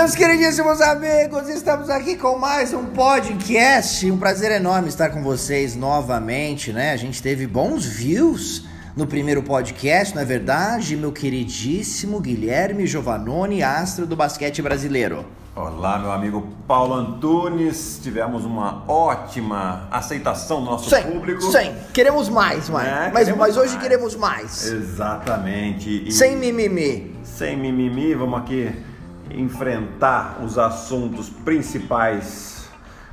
[0.00, 4.10] Meus queridíssimos amigos, estamos aqui com mais um podcast.
[4.10, 6.92] Um prazer enorme estar com vocês novamente, né?
[6.92, 8.64] A gente teve bons views
[8.96, 15.26] no primeiro podcast, não é verdade, meu queridíssimo Guilherme Giovannone, astro do basquete brasileiro.
[15.54, 18.00] Olá, meu amigo Paulo Antunes.
[18.02, 21.42] Tivemos uma ótima aceitação do nosso sim, público.
[21.42, 22.86] Sim, queremos mais, mãe.
[22.86, 23.82] É, mas, mas hoje mais.
[23.82, 24.64] queremos mais.
[24.66, 26.08] Exatamente.
[26.08, 27.14] E Sem mimimi.
[27.22, 28.88] sem mimimi, vamos aqui
[29.32, 32.68] enfrentar os assuntos principais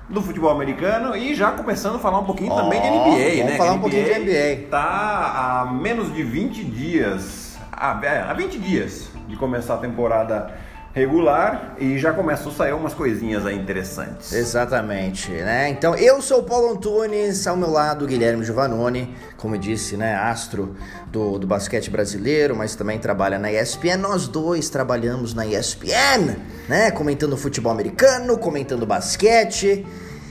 [0.10, 3.46] do futebol americano e já começando a falar um pouquinho Ó, também de NBA, vamos
[3.52, 3.58] né?
[3.58, 4.70] falar Que um pouquinho de NBA.
[4.70, 10.54] Tá a menos de 20 dias, a, é, a 20 dias de começar a temporada
[10.94, 14.34] regular e já começou a sair umas coisinhas aí interessantes.
[14.34, 15.70] Exatamente, né?
[15.70, 20.76] Então, eu sou o Paulo Antunes, ao meu lado Guilherme Giovannone, como disse, né, astro
[21.12, 23.98] do, do basquete brasileiro, mas também trabalha na ESPN.
[23.98, 26.36] Nós dois trabalhamos na ESPN,
[26.68, 29.86] né, comentando futebol americano, comentando basquete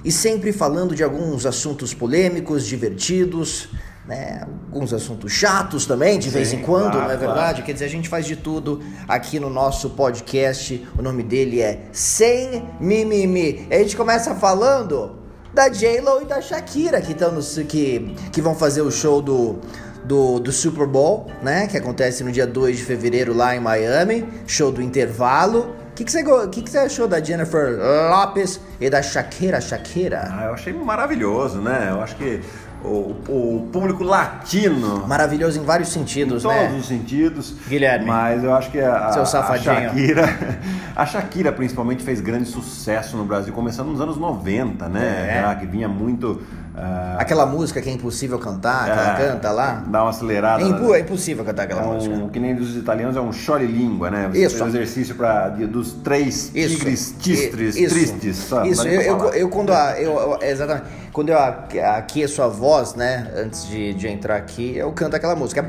[0.04, 3.68] e sempre falando de alguns assuntos polêmicos, divertidos,
[4.06, 7.34] né, alguns assuntos chatos também, de vez Sim, em quando, claro, não é claro.
[7.34, 7.62] verdade?
[7.62, 10.86] Quer dizer, a gente faz de tudo aqui no nosso podcast.
[10.96, 13.66] O nome dele é Sem Mimimi.
[13.70, 15.16] A gente começa falando
[15.52, 19.58] da J-Lo e da Shakira, que, tão no, que, que vão fazer o show do,
[20.04, 21.66] do, do Super Bowl, né?
[21.66, 24.26] Que acontece no dia 2 de fevereiro lá em Miami.
[24.46, 25.74] Show do intervalo.
[25.90, 27.78] O que, que, você, que, que você achou da Jennifer
[28.10, 30.28] Lopes e da Shakira Shakira?
[30.30, 31.88] Ah, eu achei maravilhoso, né?
[31.90, 32.42] Eu acho que
[32.84, 36.76] o, o público latino, Maravilhoso em vários em sentidos, todos né?
[36.78, 38.06] os sentidos, Guilherme.
[38.06, 39.64] mas eu acho que a, Seu a safadinho.
[39.74, 40.38] Shakira,
[40.94, 45.38] a Shakira principalmente fez grande sucesso no Brasil, começando nos anos 90, né?
[45.38, 45.42] É.
[45.42, 46.40] Já que vinha muito
[46.78, 49.82] ah, Aquela música que é impossível cantar, que ela é, canta lá.
[49.86, 50.62] Dá uma acelerada.
[50.62, 52.14] É, impu- é impossível cantar aquela É música.
[52.14, 54.28] um, que nem dos italianos é um chore-língua, né?
[54.30, 54.56] Você Isso.
[54.58, 56.76] fez o exercício pra, de- dos três Isso.
[56.76, 57.94] tigres tistres, Isso.
[57.94, 58.36] tristes.
[58.36, 58.68] sabe?
[58.68, 63.66] Isso, eu, eu, eu quando a, eu- exatamente, quando eu aqueço a voz, né, antes
[63.66, 65.62] de, de entrar aqui, eu canto aquela música.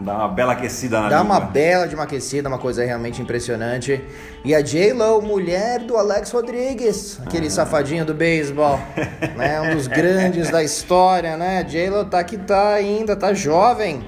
[0.00, 1.36] Dá uma bela aquecida na Dá língua.
[1.36, 4.02] uma bela de uma aquecida, uma coisa realmente impressionante.
[4.42, 7.50] E a J-Lo, mulher do Alex Rodrigues, aquele Ah.
[7.50, 8.80] safadinho do beisebol,
[9.36, 11.62] né, um dos grandes da história, né?
[11.64, 14.02] J-Lo tá que tá ainda, tá jovem.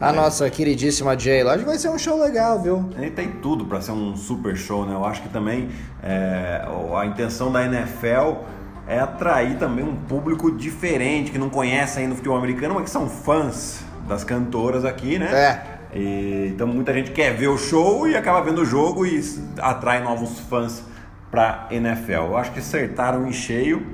[0.00, 0.04] É.
[0.04, 1.12] A nossa queridíssima.
[1.12, 2.88] Acho que vai ser um show legal, viu?
[2.96, 4.94] Ele tem tudo para ser um super show, né?
[4.94, 5.68] Eu acho que também
[6.02, 6.62] é,
[6.96, 8.44] a intenção da NFL
[8.86, 12.90] é atrair também um público diferente, que não conhece ainda o futebol americano, mas que
[12.90, 15.26] são fãs das cantoras aqui, né?
[15.32, 15.78] É.
[15.94, 19.20] E, então muita gente quer ver o show e acaba vendo o jogo e
[19.58, 20.82] atrai novos fãs
[21.30, 22.12] pra NFL.
[22.12, 23.84] Eu acho que acertaram em cheio.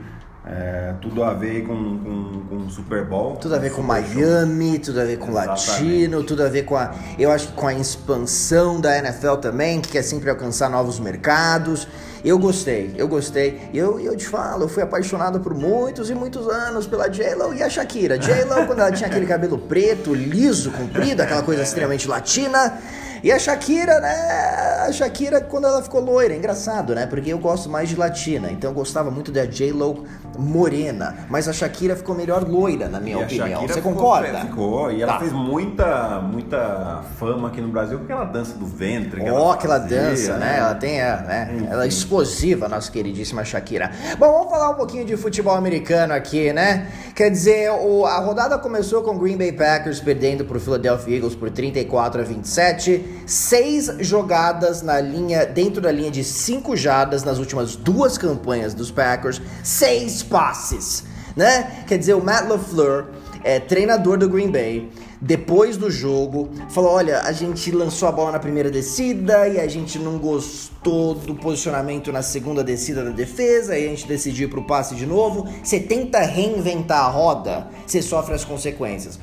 [0.47, 3.37] É, tudo a ver com, com, com o Super Bowl.
[3.37, 4.15] Tudo a ver com Super show.
[4.15, 5.71] Miami, tudo a ver com Exatamente.
[5.71, 6.95] latino, tudo a ver com a.
[7.19, 11.89] Eu acho que com a expansão da NFL também, que quer sempre alcançar novos mercados.
[12.23, 13.69] Eu gostei, eu gostei.
[13.73, 17.55] E eu, eu te falo, eu fui apaixonado por muitos e muitos anos pela J-Lo
[17.55, 18.19] e a Shakira.
[18.19, 22.79] J-Lo, quando ela tinha aquele cabelo preto, liso, comprido, aquela coisa extremamente latina.
[23.25, 24.85] E a Shakira, né?
[24.87, 27.07] A Shakira, quando ela ficou loira, é engraçado, né?
[27.07, 30.05] Porque eu gosto mais de latina, então eu gostava muito da J-Lo
[30.39, 31.17] morena.
[31.31, 33.63] Mas a Shakira ficou melhor loira, na minha E opinião.
[33.63, 34.41] Você ficou- concorda?
[34.41, 35.21] Ficou, e ela Tá.
[35.21, 39.23] fez muita, muita fama aqui no Brasil com aquela dança do ventre.
[39.23, 40.57] que ela aquela fazia, dança, né?
[40.59, 41.51] Ela tem, é, né?
[41.55, 41.69] Enfim.
[41.71, 43.91] Ela é explosiva, nossa queridíssima Shakira.
[44.19, 46.89] Bom, vamos falar um pouquinho de futebol americano aqui, né?
[47.15, 51.35] Quer dizer, o- a rodada começou com o Green Bay Packers perdendo pro Philadelphia Eagles
[51.35, 53.14] por 34 a 27.
[53.27, 58.91] Seis jogadas na linha, dentro da linha de cinco jadas nas últimas duas campanhas dos
[58.91, 59.41] Packers.
[59.63, 61.05] Seis passes,
[61.37, 61.85] né?
[61.87, 63.07] Quer dizer, o Matt LaFleur
[63.45, 68.33] é treinador do Green Bay, depois do jogo, falou: Olha, a gente lançou a bola
[68.33, 73.79] na primeira descida e a gente não gostou do posicionamento na segunda descida da defesa,
[73.79, 75.49] e a gente decidiu ir pro passe de novo.
[75.63, 79.19] Você tenta reinventar a roda, você sofre as consequências.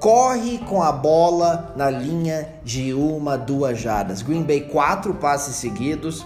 [0.00, 4.22] Corre com a bola na linha de uma, duas jardas.
[4.22, 6.24] Green Bay, quatro passes seguidos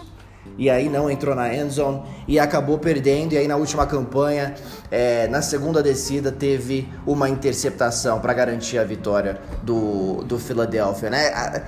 [0.58, 3.32] e aí não entrou na end zone e acabou perdendo.
[3.32, 4.54] E aí na última campanha,
[4.90, 11.64] é, na segunda descida, teve uma interceptação para garantir a vitória do, do Philadelphia, né?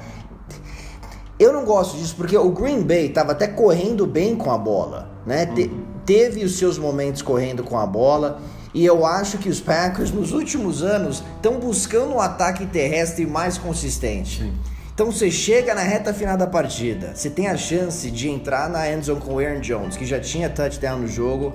[1.39, 5.11] Eu não gosto disso porque o Green Bay estava até correndo bem com a bola,
[5.27, 5.47] né?
[5.47, 5.71] Te-
[6.05, 8.41] teve os seus momentos correndo com a bola.
[8.75, 13.57] E eu acho que os Packers nos últimos anos estão buscando um ataque terrestre mais
[13.57, 14.53] consistente.
[14.93, 18.91] Então você chega na reta final da partida, você tem a chance de entrar na
[18.91, 21.53] endzone com o Aaron Jones, que já tinha touchdown no jogo,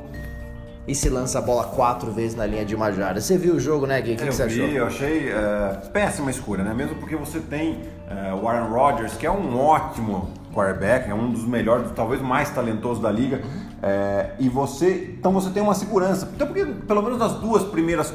[0.90, 3.22] e se lança a bola quatro vezes na linha de uma jarda.
[3.22, 4.14] Você viu o jogo, né, Gui?
[4.14, 4.76] O que, que, você vi, achou?
[4.76, 6.74] Eu achei é, péssima escolha, né?
[6.74, 7.80] Mesmo porque você tem
[8.10, 12.50] é, o Aaron Rodgers, que é um ótimo quarterback, é um dos melhores, talvez mais
[12.50, 13.42] talentosos da liga.
[13.82, 16.30] É, e você, então você tem uma segurança.
[16.36, 18.14] Então porque pelo menos nas duas primeiras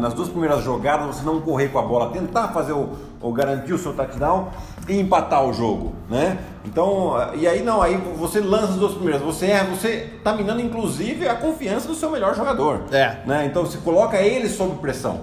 [0.00, 3.72] nas duas primeiras jogadas você não correr com a bola, tentar fazer o, o garantir
[3.72, 4.48] o seu touchdown
[4.88, 6.38] e empatar o jogo, né?
[6.64, 10.60] Então e aí não, aí você lança as duas primeiras, você é, você tá minando
[10.60, 13.18] inclusive a confiança do seu melhor jogador, é.
[13.24, 13.46] né?
[13.46, 15.20] Então você coloca ele sob pressão,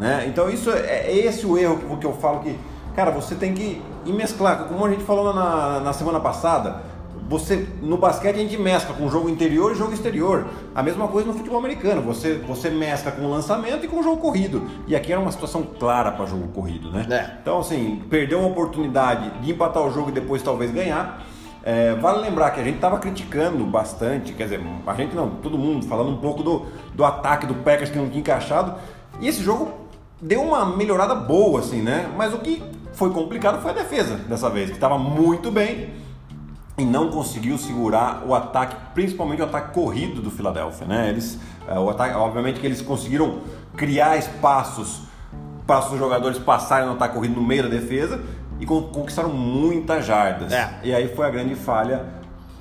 [0.00, 0.24] né?
[0.26, 2.58] Então isso é, é esse o erro que, que eu falo que
[2.96, 6.80] cara você tem que ir mesclar, como a gente falou na, na semana passada
[7.28, 10.46] você no basquete a gente mescla com jogo interior e jogo exterior.
[10.74, 12.02] A mesma coisa no futebol americano.
[12.02, 14.62] Você, você mescla com o lançamento e com o jogo corrido.
[14.86, 17.06] E aqui era uma situação clara para jogo corrido, né?
[17.10, 17.38] É.
[17.40, 21.24] Então, assim, perdeu uma oportunidade de empatar o jogo e depois talvez ganhar.
[21.62, 25.58] É, vale lembrar que a gente estava criticando bastante, quer dizer, a gente não, todo
[25.58, 28.74] mundo, falando um pouco do, do ataque do Packers que não tinha encaixado.
[29.20, 29.72] E esse jogo
[30.22, 32.08] deu uma melhorada boa, assim, né?
[32.16, 32.62] Mas o que
[32.92, 35.90] foi complicado foi a defesa dessa vez, que estava muito bem
[36.78, 41.08] e não conseguiu segurar o ataque, principalmente o ataque corrido do Philadelphia, né?
[41.08, 43.38] Eles, é, o ataque, obviamente que eles conseguiram
[43.76, 45.02] criar espaços
[45.66, 48.20] para os jogadores passarem no ataque corrido no meio da defesa
[48.60, 50.52] e conquistaram muitas jardas.
[50.52, 50.78] É.
[50.82, 52.04] E aí foi a grande falha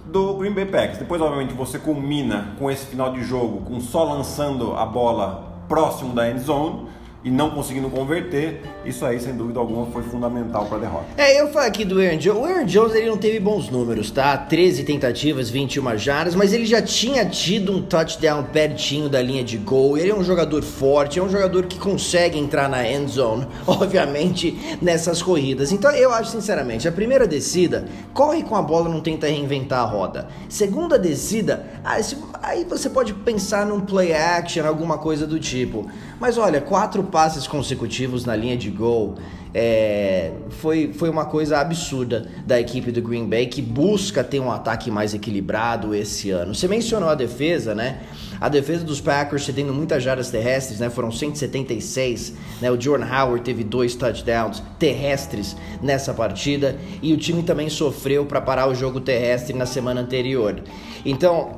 [0.06, 0.98] do Green Bay Packers.
[0.98, 6.14] Depois, obviamente, você culmina com esse final de jogo com só lançando a bola próximo
[6.14, 6.88] da end zone
[7.25, 11.06] e não conseguindo converter, isso aí, sem dúvida alguma, foi fundamental para a derrota.
[11.18, 12.39] É, eu falo aqui do Aaron Jones.
[12.39, 14.38] O Aaron Jones ele não teve bons números, tá?
[14.38, 19.57] 13 tentativas, 21 jardas, mas ele já tinha tido um touchdown pertinho da linha de
[19.57, 19.98] gol.
[19.98, 24.77] Ele é um jogador forte, é um jogador que consegue entrar na end zone, obviamente,
[24.80, 25.72] nessas corridas.
[25.72, 29.86] Então eu acho, sinceramente, a primeira descida, corre com a bola, não tenta reinventar a
[29.86, 30.27] roda.
[30.48, 31.66] Segunda descida,
[32.44, 35.89] aí você pode pensar num play action, alguma coisa do tipo.
[36.20, 39.16] Mas olha, quatro passes consecutivos na linha de gol
[39.58, 44.52] é, foi, foi uma coisa absurda da equipe do Green Bay que busca ter um
[44.52, 46.54] ataque mais equilibrado esse ano.
[46.54, 48.02] Você mencionou a defesa, né?
[48.42, 50.90] A defesa dos Packers cedendo muitas jardas terrestres, né?
[50.90, 52.70] Foram 176, né?
[52.70, 58.42] O Jordan Howard teve dois touchdowns terrestres nessa partida e o time também sofreu para
[58.42, 60.62] parar o jogo terrestre na semana anterior.
[61.06, 61.52] Então,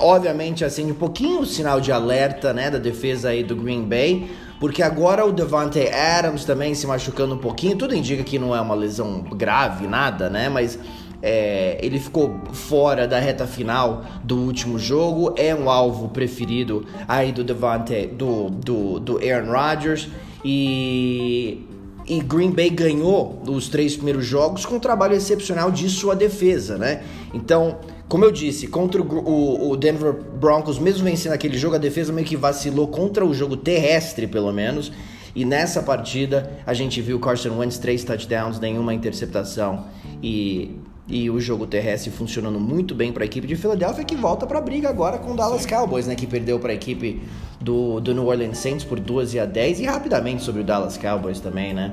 [0.00, 4.30] obviamente acende um pouquinho o sinal de alerta, né, da defesa aí do Green Bay,
[4.58, 8.60] porque agora o Devante Adams também se machucando um pouquinho, tudo indica que não é
[8.60, 10.78] uma lesão grave, nada, né, mas
[11.22, 17.30] é, ele ficou fora da reta final do último jogo, é um alvo preferido aí
[17.32, 20.08] do Devante, do, do, do Aaron Rodgers
[20.44, 21.66] e
[22.10, 26.76] e Green Bay ganhou os três primeiros jogos com um trabalho excepcional de sua defesa,
[26.76, 27.04] né?
[27.32, 27.78] Então,
[28.10, 32.26] como eu disse, contra o, o, Denver Broncos, mesmo vencendo aquele jogo, a defesa meio
[32.26, 34.90] que vacilou contra o jogo terrestre, pelo menos.
[35.32, 39.84] E nessa partida a gente viu Carson Wentz três touchdowns, nenhuma interceptação
[40.20, 40.76] e,
[41.06, 44.58] e o jogo terrestre funcionando muito bem para a equipe de Filadélfia que volta para
[44.58, 47.22] a briga agora com o Dallas Cowboys, né, que perdeu para a equipe
[47.60, 51.38] do, do New Orleans Saints por 12 a 10 e rapidamente sobre o Dallas Cowboys
[51.38, 51.92] também, né?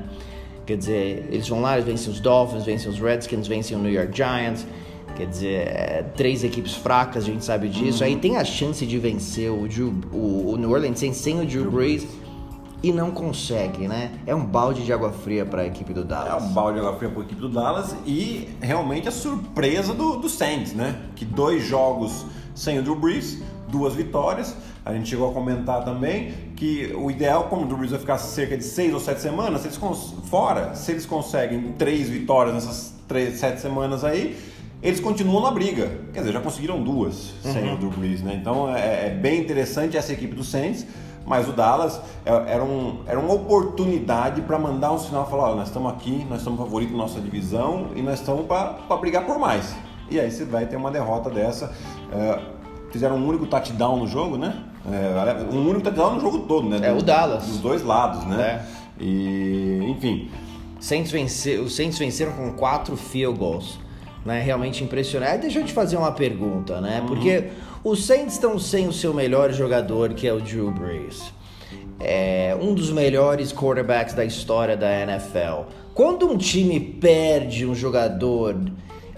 [0.65, 3.93] Quer dizer, eles vão lá, eles vencem os Dolphins, vencem os Redskins, vencem o New
[3.93, 4.65] York Giants.
[5.15, 8.03] Quer dizer, é, três equipes fracas, a gente sabe disso.
[8.03, 8.09] Uhum.
[8.09, 11.45] Aí tem a chance de vencer o, Drew, o, o New Orleans Saints sem o
[11.45, 12.05] Drew Brees
[12.83, 14.11] e não consegue, né?
[14.25, 16.43] É um balde de água fria para a equipe do Dallas.
[16.43, 19.93] É um balde de água fria para a equipe do Dallas e realmente a surpresa
[19.93, 20.95] do, do Saints, né?
[21.15, 24.55] Que dois jogos sem o Drew Brees, duas vitórias.
[24.85, 28.17] A gente chegou a comentar também que o ideal, como o Drew Brees vai ficar
[28.17, 29.79] cerca de seis ou sete semanas, se eles
[30.29, 34.37] fora, se eles conseguem três vitórias nessas três, sete semanas aí,
[34.81, 35.91] eles continuam na briga.
[36.13, 37.53] Quer dizer, já conseguiram duas uhum.
[37.53, 38.37] sem o Drew Brees, né?
[38.39, 40.85] Então é, é, bem interessante essa equipe do Saints,
[41.25, 45.55] mas o Dallas é, era, um, era uma oportunidade para mandar um sinal e falar:
[45.55, 49.39] nós estamos aqui, nós estamos favoritos da nossa divisão e nós estamos para brigar por
[49.39, 49.75] mais.
[50.09, 51.73] E aí você vai ter uma derrota dessa.
[52.13, 52.39] É,
[52.91, 54.63] fizeram um único touchdown no jogo, né?
[54.89, 56.79] É, um único touchdown no jogo todo, né?
[56.83, 57.45] É o Dallas.
[57.45, 58.63] Dos dois lados, né?
[58.99, 59.03] É.
[59.03, 60.29] E, enfim.
[60.79, 63.79] Saints vence, os Saints venceram com quatro field goals
[64.27, 64.41] né?
[64.41, 65.41] Realmente impressionante.
[65.41, 66.99] Deixa eu te fazer uma pergunta, né?
[66.99, 67.07] Uhum.
[67.07, 67.45] Porque
[67.81, 71.33] os Saints estão sem o seu melhor jogador, que é o Drew Brees.
[71.97, 75.71] É um dos melhores quarterbacks da história da NFL.
[75.95, 78.55] Quando um time perde um jogador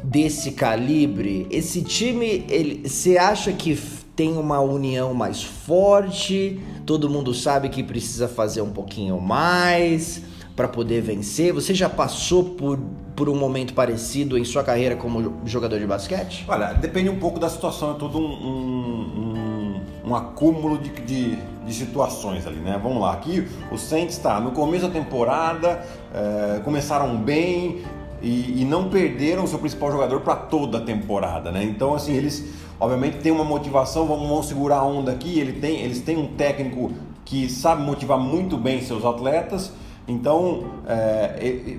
[0.01, 3.75] desse calibre, esse time, ele, você acha que
[4.15, 6.59] tem uma união mais forte?
[6.85, 10.21] Todo mundo sabe que precisa fazer um pouquinho mais
[10.59, 11.53] para poder vencer?
[11.53, 12.77] Você já passou por
[13.15, 16.45] por um momento parecido em sua carreira como jogador de basquete?
[16.47, 21.35] Olha, depende um pouco da situação, é todo um, um, um, um acúmulo de, de,
[21.35, 22.79] de, situações ali, né?
[22.81, 27.81] Vamos lá, aqui o Saints está no começo da temporada, é, começaram bem
[28.21, 31.61] e, e, não perderam seu principal jogador para toda a temporada, né?
[31.61, 32.45] Então, assim, eles
[32.79, 36.27] obviamente têm uma motivação, vamos, vamos segurar a onda aqui, ele tem, eles têm um
[36.27, 36.93] técnico
[37.25, 39.73] que sabe motivar muito bem seus atletas,
[40.09, 41.77] então, é,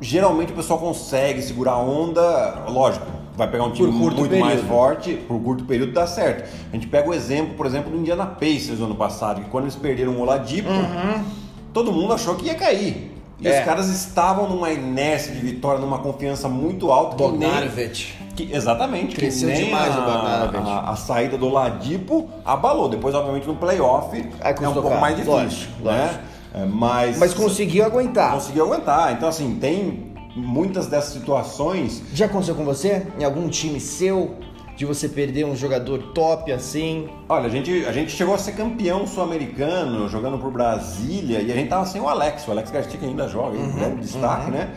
[0.00, 3.06] geralmente o pessoal consegue segurar a onda, lógico,
[3.36, 4.40] vai pegar um time muito período.
[4.40, 6.48] mais forte, por curto período dá certo.
[6.70, 9.64] A gente pega o exemplo, por exemplo, do Indiana Pacers no ano passado, que quando
[9.64, 11.24] eles perderam o Oladipo, uhum.
[11.72, 13.14] todo mundo achou que ia cair.
[13.40, 13.60] E é.
[13.60, 17.16] os caras estavam numa inércia de vitória, numa confiança muito alta.
[17.16, 18.18] Bogdanovich.
[18.34, 19.14] Que, exatamente.
[19.14, 20.68] Cresceu demais a, o Bogdanovich.
[20.68, 22.88] A, a, saída do Ladipo abalou.
[22.88, 25.38] Depois, obviamente, no playoff é, é um pouco mais difícil.
[25.38, 26.02] Lógico, né?
[26.02, 26.37] Lógico.
[26.58, 28.32] É, mas, mas conseguiu aguentar.
[28.32, 29.12] Conseguiu aguentar.
[29.12, 32.02] Então, assim, tem muitas dessas situações.
[32.12, 33.06] Já aconteceu com você?
[33.18, 34.34] Em algum time seu?
[34.76, 37.08] De você perder um jogador top assim?
[37.28, 41.54] Olha, a gente, a gente chegou a ser campeão sul-americano jogando por Brasília e a
[41.54, 42.46] gente tava sem o Alex.
[42.46, 44.52] O Alex Garcia que ainda joga, uhum, grande destaque, uhum.
[44.52, 44.70] né?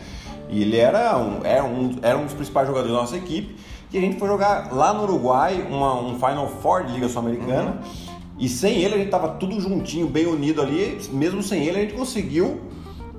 [0.48, 3.56] E ele era um, era, um, era um dos principais jogadores da nossa equipe.
[3.92, 7.78] E a gente foi jogar lá no Uruguai uma, um Final Four de Liga Sul-Americana.
[7.80, 8.11] Uhum.
[8.42, 10.98] E sem ele a gente tava tudo juntinho, bem unido ali.
[11.12, 12.60] Mesmo sem ele a gente conseguiu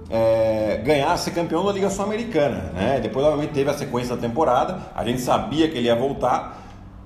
[0.09, 2.73] é, ganhar, ser campeão da Liga Sul-Americana.
[2.73, 2.99] Né?
[3.01, 4.81] Depois, obviamente, teve a sequência da temporada.
[4.93, 6.62] A gente sabia que ele ia voltar.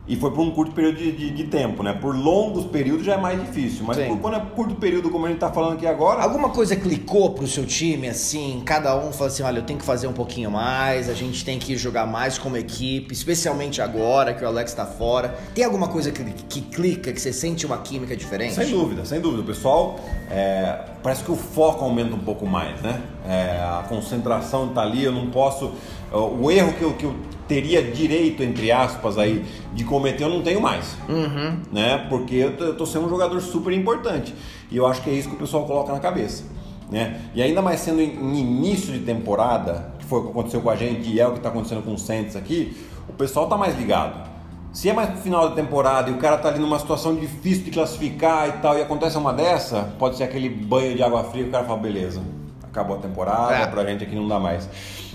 [0.07, 1.91] E foi por um curto período de, de, de, tempo, né?
[1.91, 3.83] Por longos períodos já é mais difícil.
[3.85, 6.23] Mas por, quando é curto período, como a gente tá falando aqui agora.
[6.23, 8.61] Alguma coisa clicou pro seu time, assim?
[8.65, 11.59] Cada um falou assim: olha, eu tenho que fazer um pouquinho mais, a gente tem
[11.59, 15.37] que jogar mais como equipe, especialmente agora que o Alex tá fora.
[15.53, 18.53] Tem alguma coisa que, que clica, que você sente uma química diferente?
[18.53, 19.41] Sem dúvida, sem dúvida.
[19.41, 19.99] O pessoal,
[20.31, 23.01] é, parece que o foco aumenta um pouco mais, né?
[23.27, 25.73] É, a concentração tá ali, eu não posso.
[26.13, 27.13] O erro que eu, que eu
[27.47, 30.97] teria direito, entre aspas, aí, de cometer, eu não tenho mais.
[31.07, 31.57] Uhum.
[31.71, 32.05] Né?
[32.09, 34.35] Porque eu tô sendo um jogador super importante.
[34.69, 36.43] E eu acho que é isso que o pessoal coloca na cabeça.
[36.91, 37.21] Né?
[37.33, 40.75] E ainda mais sendo em início de temporada, que foi o que aconteceu com a
[40.75, 42.75] gente e é o que está acontecendo com o Santos aqui,
[43.07, 44.27] o pessoal tá mais ligado.
[44.73, 47.63] Se é mais pro final da temporada e o cara tá ali numa situação difícil
[47.63, 51.43] de classificar e tal, e acontece uma dessa, pode ser aquele banho de água fria
[51.43, 52.21] e o cara fala, beleza,
[52.63, 53.65] acabou a temporada, é.
[53.65, 54.69] pra gente aqui não dá mais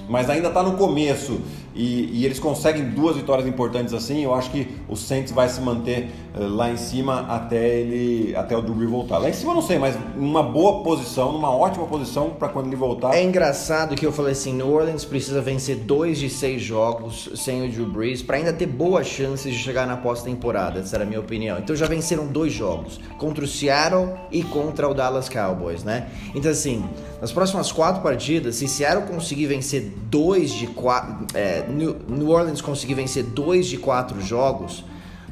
[0.09, 1.41] mas ainda está no começo
[1.75, 5.61] e, e, eles conseguem duas vitórias importantes assim, eu acho que o Saints vai se
[5.61, 9.19] manter uh, lá em cima até ele até o Drew voltar.
[9.19, 12.67] Lá em cima eu não sei, mas numa boa posição, numa ótima posição para quando
[12.67, 13.15] ele voltar.
[13.15, 17.67] É engraçado que eu falei assim, New Orleans precisa vencer dois de seis jogos sem
[17.67, 20.81] o Drew Brees para ainda ter boas chances de chegar na pós-temporada.
[20.81, 21.59] Essa era a minha opinião.
[21.59, 26.09] Então já venceram dois jogos contra o Seattle e contra o Dallas Cowboys, né?
[26.35, 26.85] Então assim,
[27.21, 31.27] nas próximas quatro partidas, se Seattle conseguir vencer dois de quatro.
[31.35, 34.85] É, New Orleans conseguir vencer dois de quatro jogos,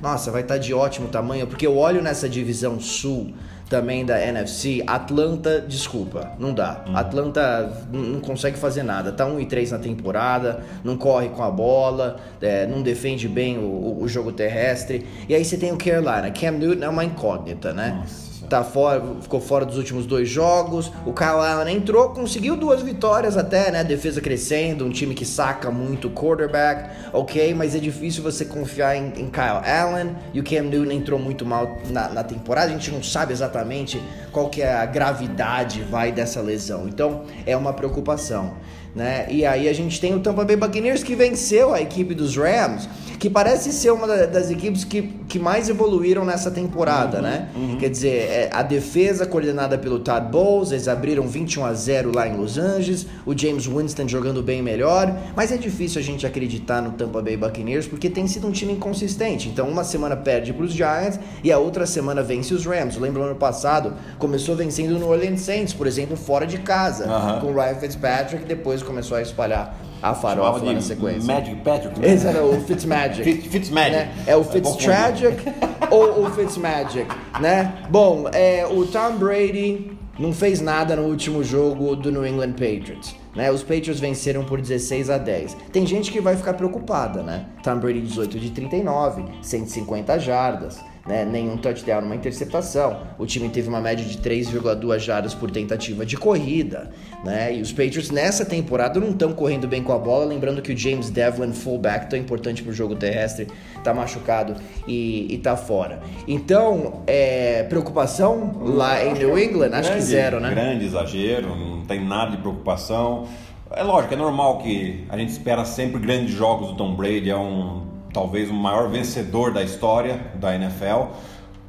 [0.02, 3.34] nossa, vai estar tá de ótimo tamanho, porque eu olho nessa divisão sul
[3.68, 6.84] também da NFC, Atlanta, desculpa, não dá.
[6.88, 6.96] Uhum.
[6.96, 9.12] Atlanta não consegue fazer nada.
[9.12, 13.58] Tá 1 e 3 na temporada, não corre com a bola, é, não defende bem
[13.58, 15.06] o, o, jogo terrestre.
[15.28, 16.32] E aí você tem o Carolina.
[16.32, 18.00] Cam Newton é uma incógnita, né?
[18.00, 20.92] Nossa tá fora, ficou fora dos últimos dois jogos.
[21.06, 23.84] O Kyle Allen entrou, conseguiu duas vitórias até, né?
[23.84, 29.06] Defesa crescendo, um time que saca muito quarterback, ok, mas é difícil você confiar em,
[29.16, 30.16] em Kyle Allen.
[30.34, 34.02] E o Cam Newton entrou muito mal na, na, temporada, a gente não sabe exatamente
[34.32, 36.88] qual que é a gravidade vai dessa lesão.
[36.88, 38.54] Então é uma preocupação.
[38.94, 39.26] Né?
[39.30, 42.88] E aí a gente tem o Tampa Bay Buccaneers que venceu a equipe dos Rams,
[43.20, 47.48] que parece ser uma das equipes que, que mais evoluíram nessa temporada, uhum, né?
[47.54, 47.76] Uhum.
[47.76, 52.26] Quer dizer, é, a defesa coordenada pelo Todd Bowles, eles abriram 21 a 0 lá
[52.26, 56.80] em Los Angeles, o James Winston jogando bem melhor, mas é difícil a gente acreditar
[56.80, 59.50] no Tampa Bay Buccaneers porque tem sido um time inconsistente.
[59.50, 62.96] Então uma semana perde para os Giants e a outra semana vence os Rams.
[62.96, 67.40] Eu lembro ano passado começou vencendo no Orleans Saints, por exemplo, fora de casa, uhum.
[67.40, 71.32] com o Ryan Fitzpatrick, depois depois começou a espalhar a farofa na sequência.
[71.32, 72.00] Magic Patrick.
[72.00, 72.14] Né?
[72.14, 73.22] Esse era o Fitzmagic.
[73.22, 73.96] Fitz, Fitzmagic.
[73.96, 74.14] Né?
[74.26, 75.42] É o Fitztragic
[75.90, 77.06] ou o Fitzmagic,
[77.40, 77.84] né?
[77.90, 83.14] Bom, é, o Tom Brady não fez nada no último jogo do New England Patriots.
[83.34, 83.50] Né?
[83.50, 85.56] Os Patriots venceram por 16 a 10.
[85.72, 87.46] Tem gente que vai ficar preocupada, né?
[87.62, 91.24] Tom Brady 18 de 39, 150 jardas né?
[91.24, 93.00] nenhum touchdown, uma interceptação.
[93.18, 96.90] O time teve uma média de 3,2 jardas por tentativa de corrida,
[97.24, 97.54] né?
[97.54, 100.76] E os Patriots nessa temporada não estão correndo bem com a bola, lembrando que o
[100.76, 103.46] James Devlin, fullback, tão importante para o jogo terrestre,
[103.82, 106.00] tá machucado e, e tá fora.
[106.26, 110.50] Então, é, preocupação lá em New England, acho grande, que zero, né?
[110.50, 113.26] Grande exagero, não tem nada de preocupação.
[113.72, 117.36] É lógico, é normal que a gente espera sempre grandes jogos do Tom Brady, é
[117.36, 121.12] um talvez o maior vencedor da história da NFL.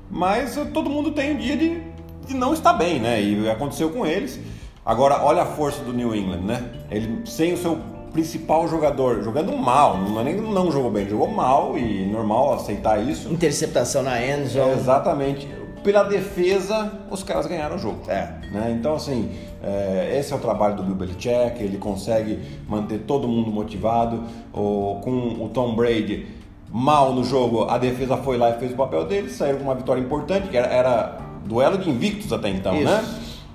[0.10, 1.82] mas todo mundo tem um dia de,
[2.28, 3.22] de não estar bem, né?
[3.22, 4.40] E aconteceu com eles.
[4.86, 6.70] Agora, olha a força do New England, né?
[6.90, 7.78] Ele sem o seu
[8.12, 13.02] principal jogador jogando mal, não é nem não jogou bem, jogou mal e normal aceitar
[13.02, 13.32] isso.
[13.32, 14.60] Interceptação na Enzo.
[14.60, 15.48] É, exatamente.
[15.84, 18.02] Pela defesa, os caras ganharam o jogo.
[18.08, 18.40] É.
[18.52, 18.76] Né?
[18.78, 19.32] Então, assim,
[19.64, 24.24] é, esse é o trabalho do Bill Belichick, ele consegue manter todo mundo motivado.
[24.54, 26.28] O, com o Tom Brady
[26.72, 29.76] mal no jogo, a defesa foi lá e fez o papel dele, saiu com uma
[29.76, 32.86] vitória importante, que era, era duelo de invictos até então, Isso.
[32.86, 33.04] né?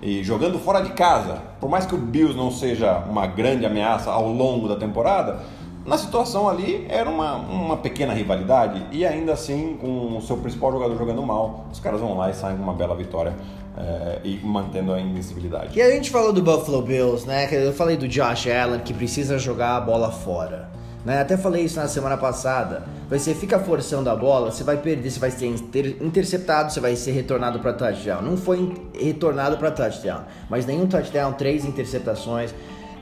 [0.02, 4.10] E jogando fora de casa, por mais que o Bills não seja uma grande ameaça
[4.10, 5.40] ao longo da temporada,
[5.86, 10.72] na situação ali era uma, uma pequena rivalidade e ainda assim, com o seu principal
[10.72, 13.34] jogador jogando mal, os caras vão lá e saem com uma bela vitória
[13.76, 15.78] é, e mantendo a invencibilidade.
[15.78, 17.48] E a gente falou do Buffalo Bills, né?
[17.52, 20.68] Eu falei do Josh Allen que precisa jogar a bola fora.
[21.04, 21.20] Né?
[21.20, 22.82] Até falei isso na semana passada.
[23.08, 26.96] Você fica forçando a bola, você vai perder, você vai ser inter interceptado, você vai
[26.96, 28.22] ser retornado para touchdown.
[28.22, 32.52] Não foi retornado para touchdown, mas nenhum touchdown, três interceptações,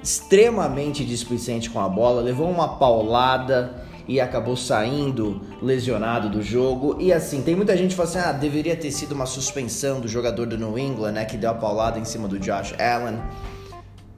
[0.05, 6.99] extremamente displicente com a bola, levou uma paulada e acabou saindo lesionado do jogo.
[7.01, 10.07] E assim, tem muita gente que fala assim: ah, deveria ter sido uma suspensão do
[10.07, 13.19] jogador do New England, né, que deu a paulada em cima do Josh Allen.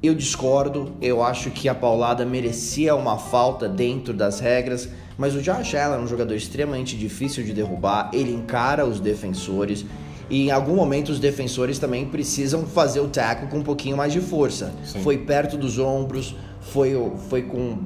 [0.03, 5.41] Eu discordo, eu acho que a paulada merecia uma falta dentro das regras, mas o
[5.41, 9.87] Josh Allen é um jogador extremamente difícil de derrubar, ele encara os defensores
[10.29, 14.13] e em algum momento os defensores também precisam fazer o tackle com um pouquinho mais
[14.13, 14.73] de força.
[14.85, 15.01] Sim.
[15.01, 16.95] Foi perto dos ombros, foi,
[17.29, 17.79] foi com,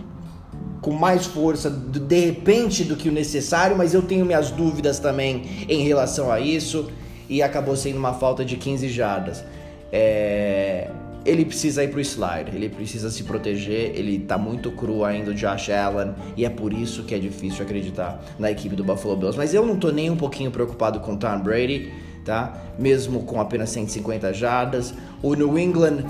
[0.81, 5.67] com mais força, de repente, do que o necessário, mas eu tenho minhas dúvidas também
[5.69, 6.91] em relação a isso
[7.29, 9.45] e acabou sendo uma falta de 15 jardas.
[9.93, 10.89] É,
[11.25, 15.35] ele precisa ir pro slide, ele precisa se proteger, ele tá muito cru ainda o
[15.35, 19.37] Josh Allen e é por isso que é difícil acreditar na equipe do Buffalo Bills.
[19.37, 21.93] Mas eu não tô nem um pouquinho preocupado com o Tom Brady,
[22.25, 22.57] tá?
[22.79, 24.95] Mesmo com apenas 150 jardas.
[25.23, 26.05] O New England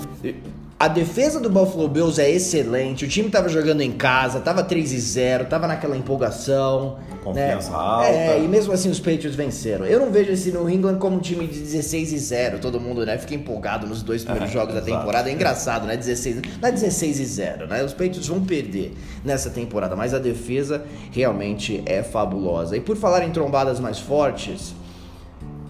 [0.80, 3.04] a defesa do Buffalo Bills é excelente.
[3.04, 6.96] O time tava jogando em casa, tava 3 e 0, tava naquela empolgação.
[7.22, 7.76] Confiança né?
[7.76, 8.06] alta.
[8.08, 9.84] É, e mesmo assim os Patriots venceram.
[9.84, 12.60] Eu não vejo esse New England como um time de 16 e 0.
[12.60, 14.96] Todo mundo, né, fica empolgado nos dois primeiros É, jogos da exato.
[14.96, 15.28] temporada.
[15.28, 15.98] É engraçado, né?
[15.98, 17.84] 16, não é 16 e 0, né?
[17.84, 20.82] Os Patriots vão perder nessa temporada, mas a defesa
[21.12, 22.74] realmente é fabulosa.
[22.74, 24.74] E por falar em trombadas mais fortes,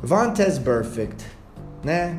[0.03, 1.27] Vantes Perfect,
[1.85, 2.19] né?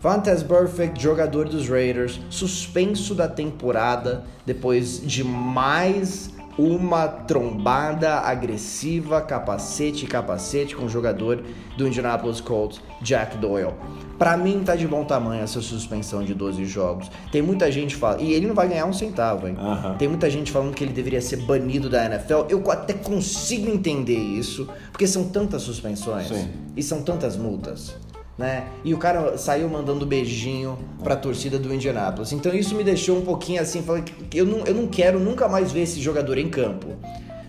[0.00, 10.06] Vantes Perfect, jogador dos Raiders, suspenso da temporada depois de mais uma trombada agressiva, capacete,
[10.06, 11.42] capacete com o jogador
[11.76, 13.72] do Indianapolis Colts, Jack Doyle.
[14.18, 17.10] Pra mim tá de bom tamanho essa suspensão de 12 jogos.
[17.30, 19.56] Tem muita gente falando, e ele não vai ganhar um centavo, hein?
[19.98, 22.46] Tem muita gente falando que ele deveria ser banido da NFL.
[22.48, 26.48] Eu até consigo entender isso, porque são tantas suspensões Sim.
[26.76, 27.96] e são tantas multas.
[28.42, 28.64] Né?
[28.82, 32.32] E o cara saiu mandando beijinho pra torcida do Indianapolis.
[32.32, 35.46] Então isso me deixou um pouquinho assim, falei que eu não, eu não quero nunca
[35.48, 36.88] mais ver esse jogador em campo.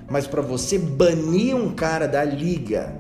[0.08, 2.94] Mas pra você banir um cara da liga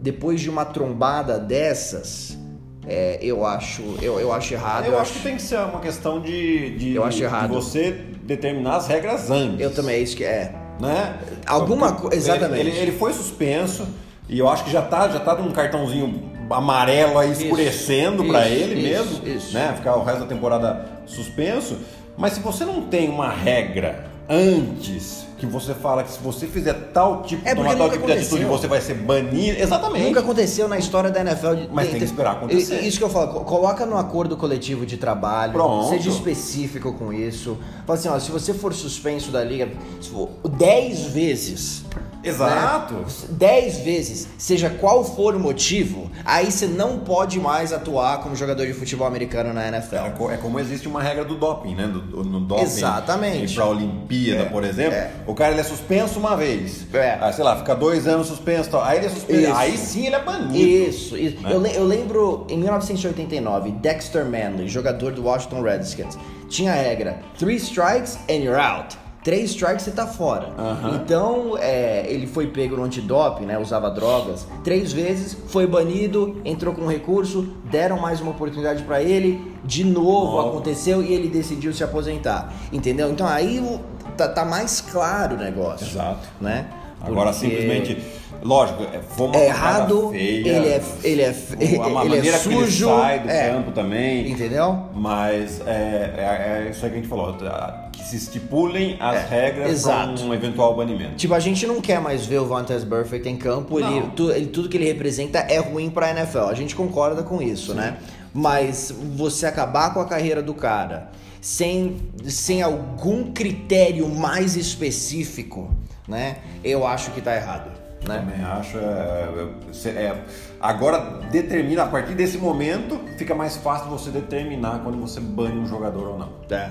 [0.00, 2.38] depois de uma trombada dessas,
[2.86, 4.86] é, eu acho, eu, eu acho errado.
[4.86, 7.48] Eu acho que tem que ser uma questão de, de, Eu acho de errado.
[7.52, 7.90] você
[8.22, 9.58] determinar as regras antes.
[9.58, 10.54] eu também é isso que é.
[10.80, 11.18] né?
[11.44, 12.60] Alguma Porque co- exatamente.
[12.60, 13.88] Ele, ele- ele foi suspenso
[14.28, 18.48] e eu acho que já tá, já tá com um cartãozinho amarelo aí escurecendo pra
[18.48, 19.54] isso, ele isso, mesmo, isso.
[19.54, 19.72] né?
[19.76, 21.76] Ficar o resto da temporada suspenso.
[22.16, 26.74] Mas se você não tem uma regra antes que você fala que se você fizer
[26.92, 29.56] tal tipo, É, tomar tal tipo de atitude, você vai ser banido.
[29.60, 30.04] Exatamente.
[30.06, 31.54] Nunca aconteceu na história da NFL.
[31.54, 32.80] de- Mas tem que esperar acontecer.
[32.80, 35.90] Isso que eu falo, co- coloca no acordo coletivo de trabalho, Pronto.
[35.90, 37.56] seja específico com isso.
[37.86, 39.68] Fala assim, ó, se você for suspenso da liga
[40.00, 41.84] se for 10 vezes.
[42.28, 42.94] Exato.
[42.94, 48.34] né, 10 vezes, seja qual for o motivo, aí você não pode mais atuar como
[48.36, 49.96] jogador de futebol americano na É, NFL.
[50.16, 51.86] co- é como existe uma regra do doping, né?
[51.86, 52.62] Do, no doping.
[52.62, 53.54] Exatamente.
[53.54, 55.10] Para a Olimpíada, É, por exemplo, é.
[55.26, 56.86] o cara ele é suspenso uma vez.
[56.92, 57.18] É.
[57.20, 58.70] Aí, sei lá, fica dois anos suspenso.
[58.70, 58.82] Tal.
[58.84, 59.54] Aí ele é suspenso.
[59.54, 60.56] Aí sim ele é banido.
[60.56, 61.40] Isso, isso.
[61.42, 61.50] Né?
[61.52, 66.16] Eu, eu lembro em 1989, Dexter Manley, jogador do Washington Redskins,
[66.48, 68.96] tinha a regra: three strikes and you're out.
[69.28, 70.48] Três strikes você tá fora.
[70.94, 73.58] Então, é, ele foi pego no antidoping, né?
[73.58, 74.46] Usava drogas.
[74.64, 80.36] Três vezes, foi banido, entrou com recurso, deram mais uma oportunidade pra ele, de novo
[80.36, 80.48] Novo.
[80.48, 82.50] aconteceu e ele decidiu se aposentar.
[82.72, 83.10] Entendeu?
[83.10, 83.78] Então aí
[84.16, 86.26] tá, tá mais claro o negócio Exato.
[86.40, 86.70] né?
[87.00, 87.98] Agora Porque- simplesmente,
[88.42, 92.38] lógico, é- foi uma É errado, feia, ele é- ele é- a ele é maneira
[92.38, 93.50] que ele sujo, sai do é.
[93.50, 94.30] campo também.
[94.30, 94.84] Entendeu?
[94.94, 97.84] Mas é, é- é isso aí que a gente falou, tá?
[97.92, 101.16] que se estipulem as É, regras para um eventual banimento.
[101.16, 103.80] Tipo, a gente não quer mais ver o Vontaze Burfict em campo.
[103.80, 106.46] Ele, tu- ele- tudo que ele representa é ruim pra NFL.
[106.48, 107.96] A gente concorda com isso, né?
[108.32, 111.08] Mas você acabar com a carreira do cara
[111.40, 115.70] sem, sem algum critério mais específico,
[116.06, 116.38] né?
[116.62, 117.70] Eu acho que tá errado,
[118.06, 118.18] né?
[118.18, 118.78] Também acho.
[118.78, 119.48] é,
[119.84, 120.24] é, é,
[120.60, 125.66] agora determina, a partir desse momento, fica mais fácil você determinar quando você bane um
[125.66, 126.32] jogador ou não.
[126.50, 126.70] É.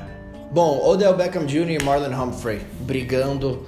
[0.51, 1.71] Bom, Odell Beckham Jr.
[1.71, 3.65] e Marlon Humphrey brigando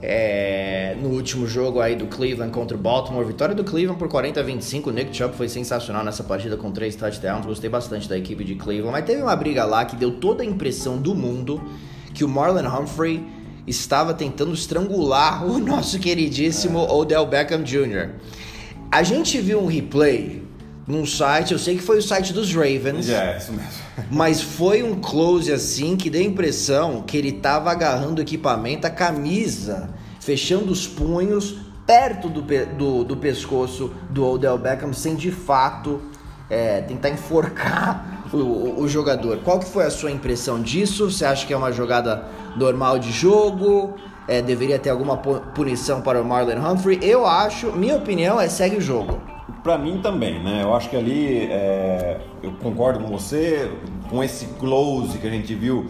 [0.00, 3.24] é, no último jogo aí do Cleveland contra o Baltimore.
[3.24, 4.90] Vitória do Cleveland por 40 a 25.
[4.90, 7.46] O Nick Chubb foi sensacional nessa partida com três touchdowns.
[7.46, 8.92] Gostei bastante da equipe de Cleveland.
[8.92, 11.60] Mas teve uma briga lá que deu toda a impressão do mundo
[12.14, 13.24] que o Marlon Humphrey
[13.66, 18.10] estava tentando estrangular o nosso queridíssimo Odell Beckham Jr.
[18.90, 20.47] A gente viu um replay
[20.88, 23.08] num site, eu sei que foi o site dos Ravens.
[23.10, 23.68] É, isso mesmo.
[24.10, 28.86] Mas foi um close assim que deu a impressão que ele tava agarrando o equipamento,
[28.86, 32.42] a camisa, fechando os punhos perto do,
[32.76, 36.00] do, do pescoço do Odell Beckham, sem de fato
[36.50, 39.38] é, tentar enforcar o, o- o jogador.
[39.44, 41.10] Qual que foi a sua impressão disso?
[41.10, 42.24] Você acha que é uma jogada
[42.56, 43.94] normal de jogo?
[44.26, 46.98] É, deveria ter alguma pu- punição para o Marlon Humphrey?
[47.02, 49.20] Eu acho, minha opinião é segue o jogo.
[49.62, 50.62] Pra mim também, né?
[50.62, 53.70] Eu acho que ali é, eu concordo com você,
[54.08, 55.86] com esse close que a gente viu.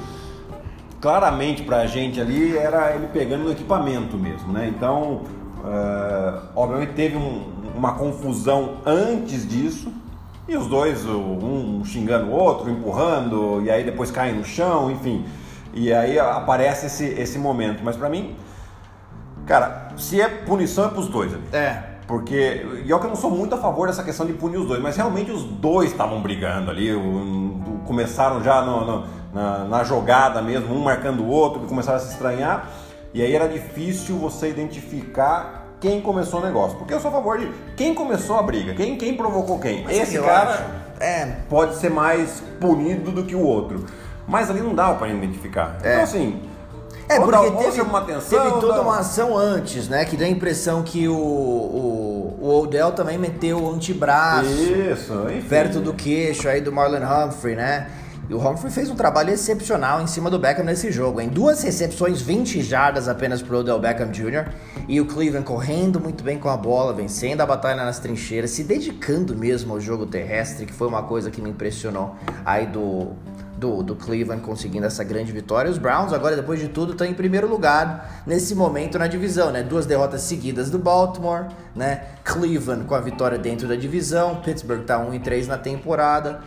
[1.00, 4.68] Claramente pra gente ali era ele pegando no equipamento mesmo, né?
[4.68, 5.22] Então,
[5.64, 7.44] é, obviamente teve um-
[7.76, 9.92] uma confusão antes disso.
[10.48, 15.24] E os dois, um xingando o outro, empurrando, e aí depois caem no chão, enfim.
[15.74, 17.82] E aí aparece esse, esse momento.
[17.84, 18.34] Mas pra mim,
[19.46, 21.42] cara, se é punição é pros dois ali.
[21.52, 21.87] É.
[22.08, 24.66] Porque, e eu que eu não sou muito a favor dessa questão de punir os
[24.66, 26.90] dois, mas realmente os dois estavam brigando ali,
[27.86, 32.00] começaram já no- no- na, na jogada mesmo, um marcando o outro, que começaram a
[32.00, 32.66] se estranhar,
[33.12, 36.78] e aí era difícil você identificar quem começou o negócio.
[36.78, 39.84] Porque eu sou a favor de quem começou a briga, quem, quem provocou quem.
[39.88, 40.64] Esse eu cara acho.
[41.00, 41.36] É.
[41.48, 43.84] pode ser mais punido do que o outro.
[44.26, 45.76] Mas ali não dá pra identificar.
[45.82, 45.92] É.
[45.92, 46.40] Então assim.
[47.08, 50.04] É, porque teve, uma atenção, teve toda dá- uma ação antes, né?
[50.04, 55.48] Que dá a impressão que o, o, o Odell também meteu o antebraço Isso, enfim.
[55.48, 57.88] perto do queixo aí do Marlon Humphrey, né?
[58.30, 61.18] E o Humphrey fez um trabalho excepcional em cima do Beckham nesse jogo.
[61.18, 64.52] Em duas recepções, 20 jardas apenas pro Odell Beckham Jr.
[64.86, 68.64] E o Cleveland correndo muito bem com a bola, vencendo a batalha nas trincheiras, se
[68.64, 73.12] dedicando mesmo ao jogo terrestre, que foi uma coisa que me impressionou aí do,
[73.58, 75.70] do, do Cleveland conseguindo essa grande vitória.
[75.70, 79.62] Os Browns, agora, depois de tudo, estão em primeiro lugar nesse momento na divisão, né?
[79.62, 82.02] Duas derrotas seguidas do Baltimore, né?
[82.24, 86.40] Cleveland com a vitória dentro da divisão, Pittsburgh tá 1 e 3 na temporada.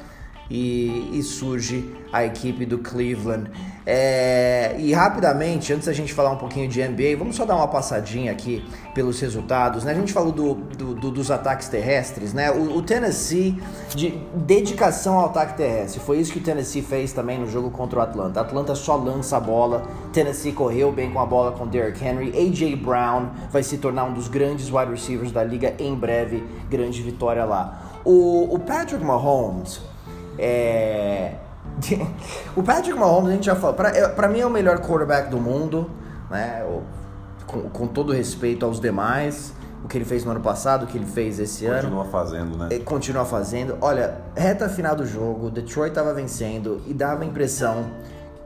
[0.54, 3.50] E, e surge a equipe do Cleveland.
[3.86, 7.68] É, e rapidamente, antes da gente falar um pouquinho de NBA, vamos só dar uma
[7.70, 9.84] passadinha aqui pelos resultados.
[9.86, 9.92] Né?
[9.94, 12.52] A gente falou do, do- do- dos ataques terrestres, né?
[12.52, 13.58] O, o Tennessee,
[13.96, 18.00] de dedicação ao ataque terrestre, foi isso que o Tennessee fez também no jogo contra
[18.00, 18.42] o Atlanta.
[18.42, 22.30] Atlanta só lança a bola, Tennessee correu bem com a bola com Derrick Henry.
[22.38, 22.76] A.J.
[22.76, 27.46] Brown vai se tornar um dos grandes wide receivers da liga em breve, grande vitória
[27.46, 28.00] lá.
[28.04, 29.80] O, o Patrick Mahomes,
[30.42, 31.36] é...
[32.56, 35.30] o Patrick Mahomes, a gente já falou, pra, é- pra mim é o melhor quarterback
[35.30, 35.90] do mundo,
[36.30, 36.66] né?
[37.46, 40.98] Com, com todo respeito aos demais, o que ele fez no ano passado, o que
[40.98, 41.84] ele fez esse ano.
[41.84, 42.68] Continua fazendo, né?
[42.72, 43.78] Ele continua fazendo.
[43.82, 47.86] Olha, reta final do jogo, Detroit tava vencendo e dava a impressão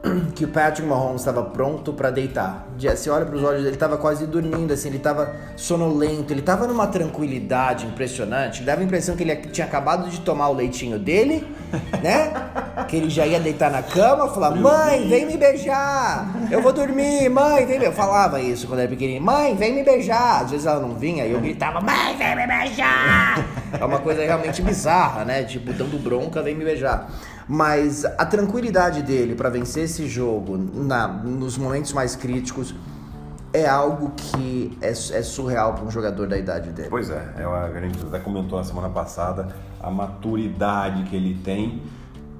[0.34, 2.66] que o Patrick Mahomes estava pronto para deitar.
[2.78, 6.42] Você olha para os olhos dele, ele tava quase dormindo, assim, ele tava sonolento, ele
[6.42, 8.62] tava numa tranquilidade impressionante.
[8.62, 11.46] Dava a impressão que ele tinha acabado de tomar o leitinho dele,
[12.02, 12.32] né?
[12.88, 16.30] Que ele já ia deitar na cama, falar: "Mãe, vem me beijar.
[16.50, 17.86] Eu vou dormir, mãe, vem me".
[17.86, 20.42] Eu falava isso quando era pequenininho: "Mãe, vem me beijar".
[20.42, 23.44] Às vezes ela não vinha e eu gritava: "Mãe, vem me beijar".
[23.78, 25.42] É uma coisa realmente bizarra, né?
[25.44, 27.08] Tipo, dando bronca, vem me beijar.
[27.48, 32.74] Mas a tranquilidade dele para vencer esse jogo na, nos momentos mais críticos
[33.52, 36.88] é algo que é, é surreal para um jogador da idade dele.
[36.90, 39.48] Pois é, é, a gente até comentou na semana passada
[39.80, 41.80] a maturidade que ele tem,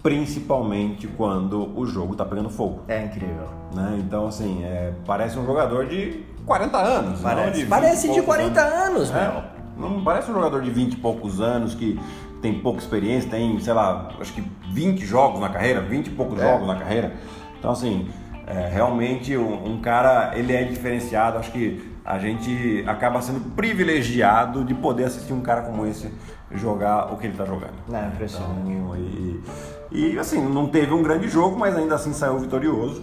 [0.03, 2.83] principalmente quando o jogo tá pegando fogo.
[2.89, 3.49] É incrível.
[3.75, 3.99] Né?
[4.01, 7.21] Então, assim, é, parece um jogador de 40 anos.
[7.21, 9.43] Parece, de 20 parece de poucos 40 anos, É, meu.
[9.91, 11.99] não parece um jogador de 20 e poucos anos que
[12.47, 16.39] tem pouca experiência, tem, sei lá, acho que 20 jogos na carreira, 20 e poucos
[16.39, 16.43] É.
[16.43, 17.15] jogos na carreira.
[17.59, 18.09] Então, assim,
[18.47, 21.39] é, realmente um, um cara, ele é diferenciado.
[21.39, 26.09] Acho que a gente acaba sendo privilegiado de poder assistir um cara como esse
[26.53, 27.75] jogar o que ele está jogando.
[27.93, 28.71] É, impressionante.
[28.71, 29.43] Então, e,
[29.91, 33.03] e, assim, não teve um grande jogo, mas ainda assim saiu vitorioso.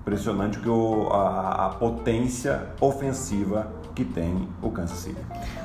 [0.00, 5.20] Impressionante que o, a, a potência ofensiva que tem o Kansas City.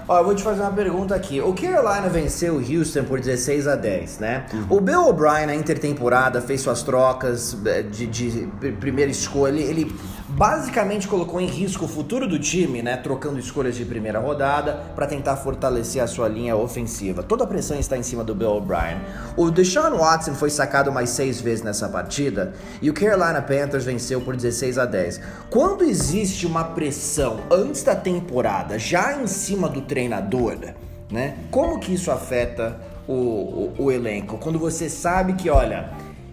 [0.10, 1.39] Ó, eu vou te fazer uma pergunta aqui.
[1.39, 4.48] O Carolina venceu o Houston por 16 a 10, né?
[4.52, 4.78] Uhum.
[4.78, 9.60] O Bill O'Brien na intertemporada fez suas trocas eh, de, de primeira escolha.
[9.60, 9.95] Ele
[10.39, 12.95] basicamente colocou em risco o futuro do time, né?
[12.95, 17.21] Trocando escolhas de primeira rodada para tentar fortalecer a sua linha ofensiva.
[17.21, 19.02] Toda a pressão está em cima do Bill O'Brien.
[19.36, 24.21] O Deshaun Watson foi sacado mais seis vezes nessa partida e o Carolina Panthers venceu
[24.21, 25.19] por 16 a 10.
[25.49, 30.56] Quando existe uma pressão antes da temporada, já em cima do treinador,
[31.12, 31.36] né?
[31.52, 34.38] Como que isso afeta o, o, o elenco?
[34.38, 35.89] Quando você sabe que, olha,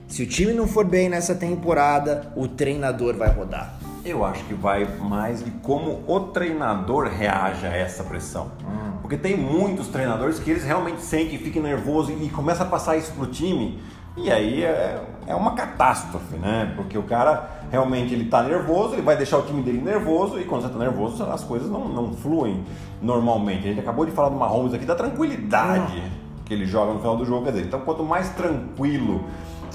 [0.06, 3.75] se o time não for bem nessa temporada, o treinador vai rodar.
[4.06, 8.52] Eu acho que vai mais de como o treinador reage a essa pressão.
[8.62, 8.98] Hum.
[9.02, 13.10] Porque tem muitos treinadores que eles realmente sentem, ficam nervosos e começa a passar isso
[13.12, 13.82] pro time.
[14.16, 16.72] E aí é, é uma catástrofe, né?
[16.76, 20.44] Porque o cara realmente ele tá nervoso, ele vai deixar o time dele nervoso e
[20.44, 22.64] quando você tá nervoso as coisas não, não fluem
[23.02, 23.66] normalmente.
[23.66, 26.10] A gente acabou de falar do Mahomes aqui da tranquilidade ah.
[26.44, 27.44] que ele joga no final do jogo.
[27.44, 29.24] Quer dizer, então quanto mais tranquilo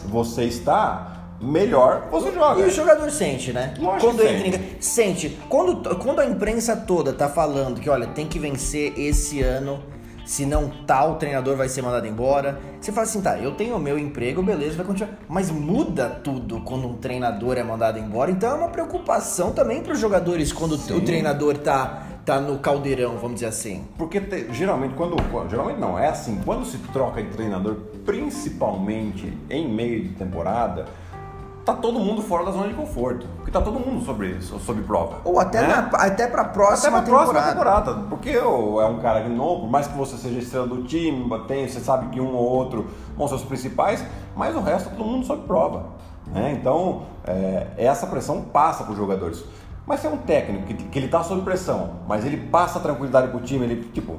[0.08, 2.62] você está, melhor você joga.
[2.62, 3.74] E o jogador sente, né?
[3.80, 4.48] Lógico quando sente.
[4.48, 5.40] Entra, sente.
[5.50, 9.82] Quando, quando a imprensa toda tá falando que, olha, tem que vencer esse ano
[10.26, 12.60] se não tá, o treinador vai ser mandado embora.
[12.80, 15.18] Você fala assim, tá, eu tenho o meu emprego, beleza, vai continuar.
[15.28, 18.32] Mas muda tudo quando um treinador é mandado embora.
[18.32, 20.96] Então é uma preocupação também para os jogadores quando Sim.
[20.96, 23.84] o treinador tá, tá no caldeirão, vamos dizer assim.
[23.98, 25.18] Porque te, geralmente, quando.
[25.50, 27.76] Geralmente não, é assim, quando se troca de treinador,
[28.06, 30.86] principalmente em meio de temporada
[31.66, 33.28] tá todo mundo fora da zona de conforto.
[33.38, 35.18] Porque tá todo mundo sobre, sobre prova.
[35.24, 35.68] Ou até, né?
[35.68, 37.32] na, até pra próxima até pra temporada.
[37.32, 37.94] próxima temporada.
[38.10, 41.68] Porque oh, é um cara novo, por mais que você seja estrela do time, tem,
[41.68, 44.04] você sabe que um ou outro vão ser os principais,
[44.36, 45.86] mas o resto tá todo mundo sob prova.
[46.28, 46.58] Né?
[46.60, 49.44] Então, é, essa pressão passa para os jogadores.
[49.86, 52.82] Mas se é um técnico que, que ele tá sob pressão, mas ele passa a
[52.82, 54.18] tranquilidade pro time, ele, tipo,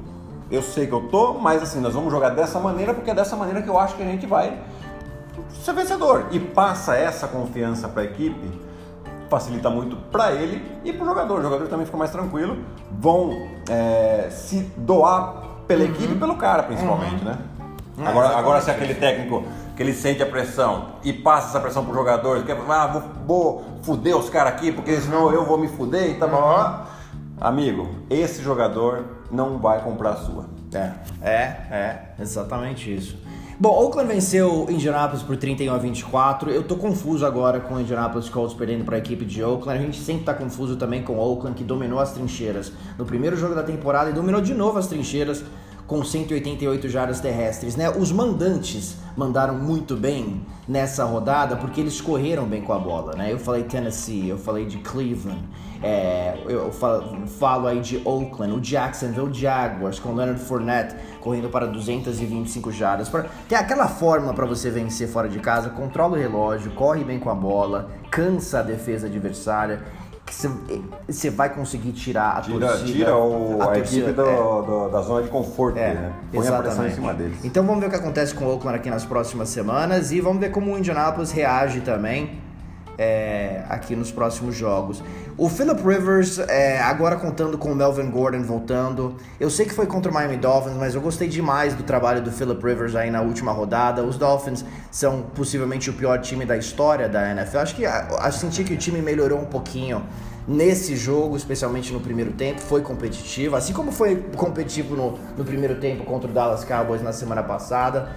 [0.51, 3.35] eu sei que eu tô, mas assim, nós vamos jogar dessa maneira, porque é dessa
[3.35, 4.59] maneira que eu acho que a gente vai
[5.63, 6.27] ser vencedor.
[6.31, 8.51] E passa essa confiança para a equipe,
[9.29, 11.39] facilita muito para ele e para o jogador.
[11.39, 12.57] O jogador também fica mais tranquilo,
[12.91, 15.91] vão é, se doar pela uhum.
[15.91, 17.31] equipe e pelo cara, principalmente, uhum.
[17.31, 17.37] né?
[17.97, 19.43] É, agora, agora se aquele técnico
[19.75, 23.63] que ele sente a pressão e passa essa pressão pro jogador, que ah, vou, vou
[23.83, 26.93] fuder os caras aqui, porque senão eu vou me fuder e tá uhum.
[27.39, 30.45] Amigo, esse jogador não vai comprar a sua.
[30.73, 30.91] É,
[31.21, 31.35] é,
[31.71, 33.17] é, exatamente isso.
[33.59, 36.49] Bom, Oakland venceu Indianapolis por 31 a 24.
[36.49, 39.79] Eu tô confuso agora com o Indianapolis Colts perdendo para a equipe de Oakland.
[39.79, 43.53] A gente sempre tá confuso também com Oakland, que dominou as trincheiras no primeiro jogo
[43.53, 45.43] da temporada e dominou de novo as trincheiras
[45.87, 47.89] com 188 jardas terrestres, né?
[47.89, 53.31] Os mandantes mandaram muito bem nessa rodada porque eles correram bem com a bola, né?
[53.31, 55.43] Eu falei Tennessee, eu falei de Cleveland,
[55.81, 61.65] é, eu falo, falo, aí de Oakland, o Jacksonville Jaguars com Leonard Fournette correndo para
[61.67, 63.11] 225 jardas.
[63.49, 67.29] Tem aquela fórmula para você vencer fora de casa, controla o relógio, corre bem com
[67.29, 69.83] a bola, cansa a defesa adversária
[71.07, 72.91] você vai conseguir tirar a tira, torcida.
[72.91, 74.35] Tira o, a, a torcida, equipe do, é.
[74.35, 76.13] do, da zona de conforto, é, né?
[76.31, 76.59] Põe exatamente.
[76.59, 77.37] a pressão em cima deles.
[77.43, 80.39] Então vamos ver o que acontece com o Oakland aqui nas próximas semanas e vamos
[80.39, 82.42] ver como o Indianapolis reage também
[83.03, 85.03] é, aqui nos próximos jogos.
[85.37, 89.15] O Philip Rivers, é, agora contando com o Melvin Gordon voltando.
[89.39, 92.31] Eu sei que foi contra o Miami Dolphins, mas eu gostei demais do trabalho do
[92.31, 94.03] Philip Rivers aí na última rodada.
[94.03, 97.57] Os Dolphins são possivelmente o pior time da história da NFL.
[97.57, 100.03] Acho que acho, senti que o time melhorou um pouquinho
[100.47, 102.61] nesse jogo, especialmente no primeiro tempo.
[102.61, 107.11] Foi competitivo, assim como foi competitivo no, no primeiro tempo contra o Dallas Cowboys na
[107.11, 108.15] semana passada.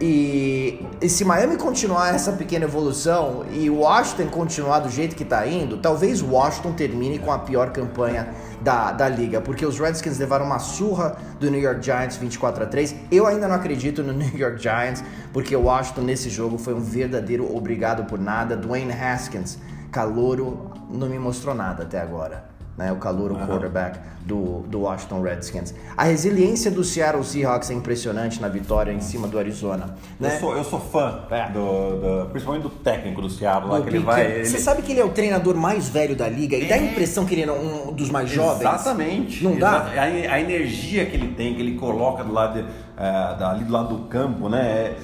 [0.00, 5.46] E, e, se Miami continuar essa pequena evolução e Washington continuar do jeito que está
[5.46, 8.28] indo, talvez Washington termine com a pior campanha
[8.60, 12.66] da, da liga, porque os Redskins levaram uma surra do New York Giants 24 a
[12.66, 12.94] 3.
[13.10, 16.80] Eu ainda não acredito no New York Giants, porque o Washington nesse jogo foi um
[16.80, 18.56] verdadeiro obrigado por nada.
[18.56, 19.58] Dwayne Haskins,
[19.92, 23.46] calouro, não me mostrou nada até agora né, o calor, o uhum.
[23.46, 25.74] quarterback do, do Washington Redskins.
[25.96, 29.96] A resiliência do Seattle Seahawks é impressionante na vitória em cima do Arizona.
[30.20, 30.32] Né?
[30.32, 31.48] Eu, sou, eu sou fã, é.
[31.48, 33.68] do, do, principalmente do técnico do Seattle.
[33.68, 34.46] Lá, que ele vai, ele...
[34.46, 36.68] Você sabe que ele é o treinador mais velho da liga e é.
[36.68, 38.60] dá a impressão que ele é um dos mais jovens?
[38.60, 39.42] Exatamente.
[39.42, 39.88] Não dá?
[39.96, 43.72] A, a, energia que ele tem, que ele coloca do lado, de, uh, ali do
[43.72, 44.60] lado do campo, né?
[44.60, 44.98] É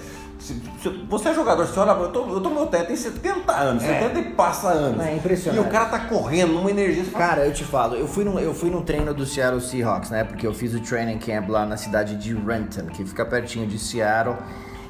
[0.45, 2.97] se, se você é jogador, você olha, eu tô, eu tô no meu teto, tem
[2.97, 3.99] 70 anos, é.
[4.01, 5.03] 70 e passa anos.
[5.03, 5.65] É impressionante.
[5.65, 7.03] E o cara tá correndo numa energia.
[7.13, 10.23] Cara, eu te falo, eu fui, no, eu fui no treino do Seattle Seahawks, né?
[10.23, 13.79] Porque eu fiz o training camp lá na cidade de Renton, que fica pertinho de
[13.79, 14.37] Seattle.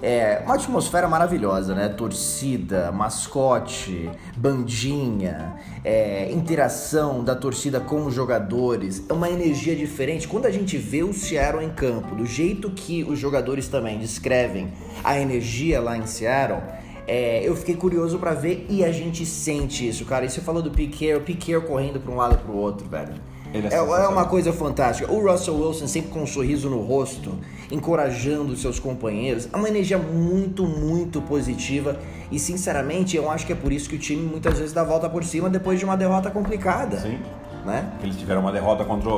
[0.07, 1.89] É uma atmosfera maravilhosa, né?
[1.89, 10.29] Torcida, mascote, bandinha, é, interação da torcida com os jogadores, é uma energia diferente.
[10.29, 14.71] Quando a gente vê o Seattle em campo, do jeito que os jogadores também descrevem
[15.03, 16.61] a energia lá em Seattle,
[17.07, 20.27] é, eu fiquei curioso para ver e a gente sente isso, cara.
[20.27, 23.15] E você falou do Piquet, o Piquet correndo para um lado para o outro, velho.
[23.55, 25.11] É, é, é, uma coisa fantástica.
[25.13, 27.39] O Russell Wilson sempre com um sorriso no rosto,
[27.75, 29.49] encorajando seus companheiros.
[29.53, 31.97] É uma energia muito, muito positiva.
[32.31, 34.85] E sinceramente, eu acho que é por isso que o time muitas vezes dá a
[34.85, 36.99] volta por cima depois de uma derrota complicada.
[36.99, 37.19] Sim.
[37.67, 37.91] Né?
[38.03, 39.09] Eles tiveram uma derrota contra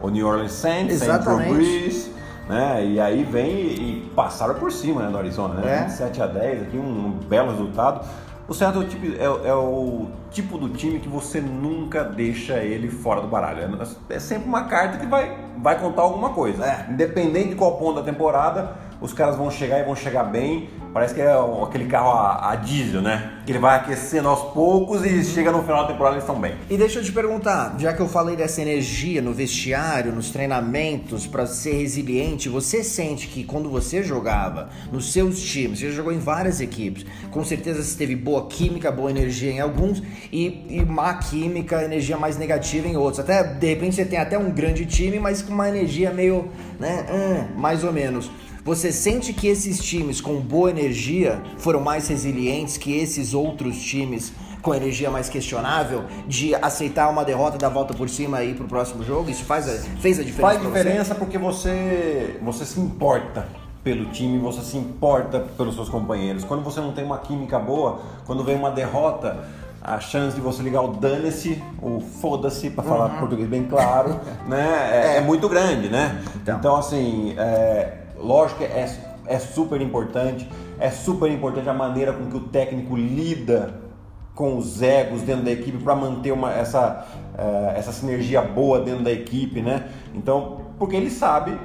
[0.00, 1.52] o New Orleans Saints, Exatamente.
[1.52, 2.10] Breeze,
[2.48, 2.86] né?
[2.86, 5.78] E aí vem e, passaram por cima né, do Arizona, né?
[5.78, 5.82] É.
[5.86, 8.06] 27 a 10, aqui um belo resultado.
[8.48, 12.58] O Seattle é o, tipo, é, é o, tipo do time que você nunca deixa
[12.58, 13.76] ele fora do baralho.
[14.08, 16.64] É, é sempre uma carta que vai, vai contar alguma coisa.
[16.64, 16.86] É.
[16.88, 20.70] Independente de qual ponto da temporada, os caras vão chegar e vão chegar bem.
[20.96, 21.30] Parece que é
[21.62, 23.32] aquele carro a, a diesel, né?
[23.44, 26.54] Que ele vai aquecendo aos poucos e chega no final da temporada eles estão bem.
[26.70, 31.26] E deixa eu te perguntar, já que eu falei dessa energia no vestiário, nos treinamentos,
[31.26, 36.18] para ser resiliente, você sente que quando você jogava nos seus times, você jogou em
[36.18, 41.12] várias equipes, com certeza você teve boa química, boa energia em alguns e, e má
[41.12, 43.20] química, energia mais negativa em outros.
[43.20, 47.04] Até de repente você tem até um grande time, mas com uma energia meio, né,
[47.12, 48.30] hum, mais ou menos.
[48.66, 54.32] Você sente que esses times com boa energia foram mais resilientes que esses outros times
[54.60, 58.66] com energia mais questionável de aceitar uma derrota, dar volta por cima e ir pro
[58.66, 59.30] próximo jogo?
[59.30, 60.54] Isso faz a, fez a diferença?
[60.58, 61.20] Faz diferença você?
[61.20, 63.46] porque você, você se importa
[63.84, 66.42] pelo time, você se importa pelos seus companheiros.
[66.42, 69.44] Quando você não tem uma química boa, quando vem uma derrota,
[69.80, 73.20] a chance de você ligar o dane-se, o foda-se, para falar uhum.
[73.20, 76.20] português bem claro, né, é, é, é, muito grande, né?
[76.42, 78.88] Então, então assim, é, Lógico que é,
[79.26, 80.48] é super importante,
[80.78, 83.86] é super importante a maneira com que o técnico lida
[84.34, 89.02] com os egos dentro da equipe para manter uma, essa, uh, essa sinergia boa dentro
[89.02, 89.88] da equipe, né?
[90.14, 91.58] Então, porque ele sabe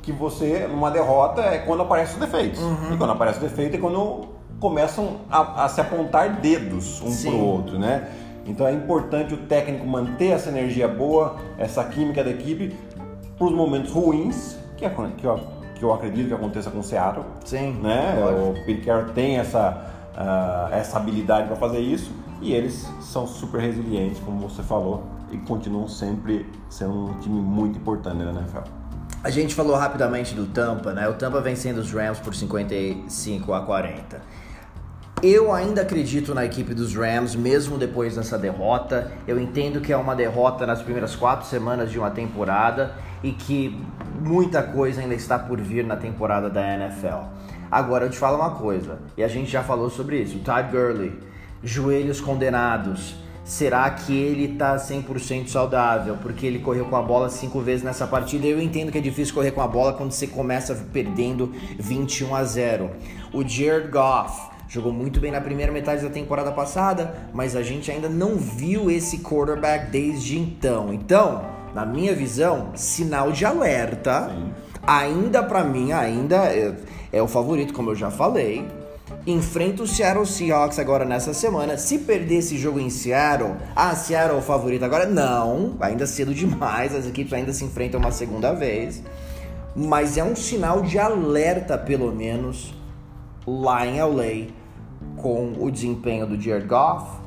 [0.00, 2.60] que você, numa derrota, é quando aparecem os defeitos.
[2.60, 2.94] Uhum.
[2.94, 4.28] E quando aparece o defeito é quando
[4.58, 8.08] começam a, a se apontar dedos um para o outro, né?
[8.46, 12.74] Então é importante o técnico manter essa energia boa, essa química da equipe,
[13.36, 15.26] para os momentos ruins, que, é, que
[15.78, 17.24] que eu acredito que aconteça com o Seattle.
[17.44, 17.72] Sim.
[17.82, 18.16] Né?
[18.24, 22.10] O Pete Carroll tem essa, uh, essa habilidade para fazer isso
[22.40, 27.78] e eles são super resilientes, como você falou, e continuam sempre sendo um time muito
[27.78, 28.68] importante na NFL.
[29.22, 31.08] A gente falou rapidamente do Tampa, né?
[31.08, 34.20] O Tampa vencendo os Rams por 55 a 40.
[35.22, 39.10] Eu ainda acredito na equipe dos Rams, mesmo depois dessa derrota.
[39.26, 43.78] Eu entendo que é uma derrota nas primeiras quatro semanas de uma temporada e que
[44.20, 47.26] muita coisa ainda está por vir na temporada da NFL.
[47.70, 51.18] Agora eu te falo uma coisa, e a gente já falou sobre isso: Todd Gurley,
[51.62, 53.16] joelhos condenados.
[53.44, 56.16] Será que ele tá 100% saudável?
[56.20, 58.44] Porque ele correu com a bola cinco vezes nessa partida.
[58.44, 62.42] Eu entendo que é difícil correr com a bola quando você começa perdendo 21 a
[62.42, 62.90] 0.
[63.32, 67.88] O Jared Goff jogou muito bem na primeira metade da temporada passada, mas a gente
[67.88, 70.92] ainda não viu esse quarterback desde então.
[70.92, 74.30] Então, na minha visão, sinal de alerta.
[74.30, 74.50] Sim.
[74.86, 76.74] Ainda para mim, ainda é,
[77.12, 78.66] é, o favorito, como eu já falei.
[79.26, 81.76] Enfrenta o Seattle Seahawks agora nessa semana.
[81.76, 85.04] Se perder esse jogo em Seattle, ah, Seattle é o favorito agora?
[85.04, 86.94] Não, ainda cedo demais.
[86.94, 89.02] As equipes ainda se enfrentam uma segunda vez.
[89.74, 92.72] Mas é um sinal de alerta, pelo menos,
[93.46, 94.50] lá em LA,
[95.18, 97.20] com o desempenho do Jared Goff,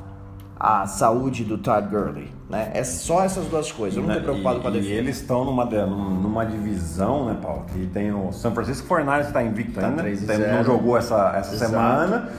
[0.60, 2.28] a saúde do Todd Gurley.
[2.50, 2.72] Né?
[2.74, 3.96] É só essas duas coisas.
[3.96, 4.90] Eu não estou preocupado e, com a defesa.
[4.90, 7.66] E eles estão numa, numa divisão, né, Paulo?
[7.72, 10.04] Que tem o San Francisco 49 que está invicto tá ainda.
[10.04, 12.30] Tem, não jogou essa, essa semana.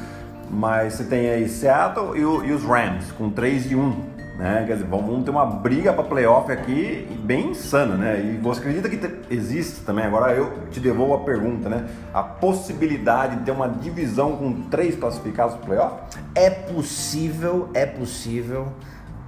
[0.51, 4.10] Mas você tem aí Seattle e, o, e os Rams com 3 e 1.
[4.41, 4.65] Né?
[4.67, 8.25] Quer dizer, vamos ter uma briga para playoff aqui bem insana, né?
[8.25, 11.87] E você acredita que te, existe também, agora eu te devolvo a pergunta, né?
[12.15, 15.95] A possibilidade de ter uma divisão com três classificados para playoff?
[16.35, 18.69] É possível, é possível,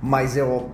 [0.01, 0.70] mas eu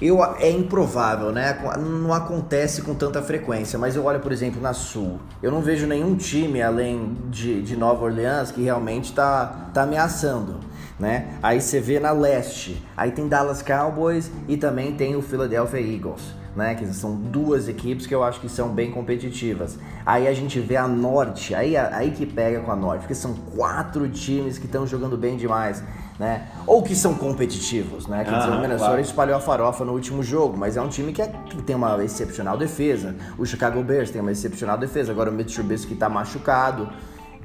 [0.00, 1.58] eu, é improvável, né?
[1.78, 5.20] Não acontece com tanta frequência, mas eu olho, por exemplo, na Sul.
[5.42, 10.69] Eu não vejo nenhum time além de, de Nova Orleans que realmente está tá ameaçando
[11.00, 11.28] né?
[11.42, 16.38] Aí você vê na leste, aí tem Dallas Cowboys e também tem o Philadelphia Eagles.
[16.54, 16.74] né?
[16.74, 19.78] Que são duas equipes que eu acho que são bem competitivas.
[20.04, 23.34] Aí a gente vê a Norte, aí, aí que pega com a Norte, porque são
[23.56, 25.82] quatro times que estão jogando bem demais.
[26.18, 26.48] Né?
[26.66, 28.22] Ou que são competitivos, né?
[28.24, 29.00] Quer dizer, o Minnesota claro.
[29.00, 32.04] espalhou a farofa no último jogo, mas é um time que, é, que, tem uma
[32.04, 33.16] excepcional defesa.
[33.38, 35.12] O Chicago Bears tem uma excepcional defesa.
[35.12, 36.90] Agora o Mitch Trubisky está machucado.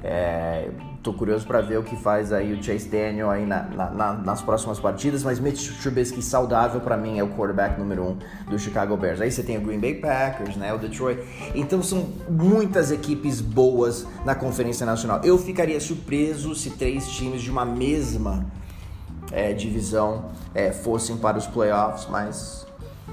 [0.02, 0.68] É,
[1.02, 4.42] tô curioso para ver o que faz aí o Chase Daniel aí na, na, nas
[4.42, 8.18] próximas partidas, mas Mitch Trubisky saudável para mim é o quarterback número um
[8.48, 9.20] do Chicago Bears.
[9.20, 11.20] Aí você tem o Green Bay Packers, né, o Detroit.
[11.54, 15.20] Então são muitas equipes boas na Conferência Nacional.
[15.24, 18.46] Eu ficaria surpreso se três times de uma mesma
[19.32, 22.65] é, divisão é, fossem para os playoffs, mas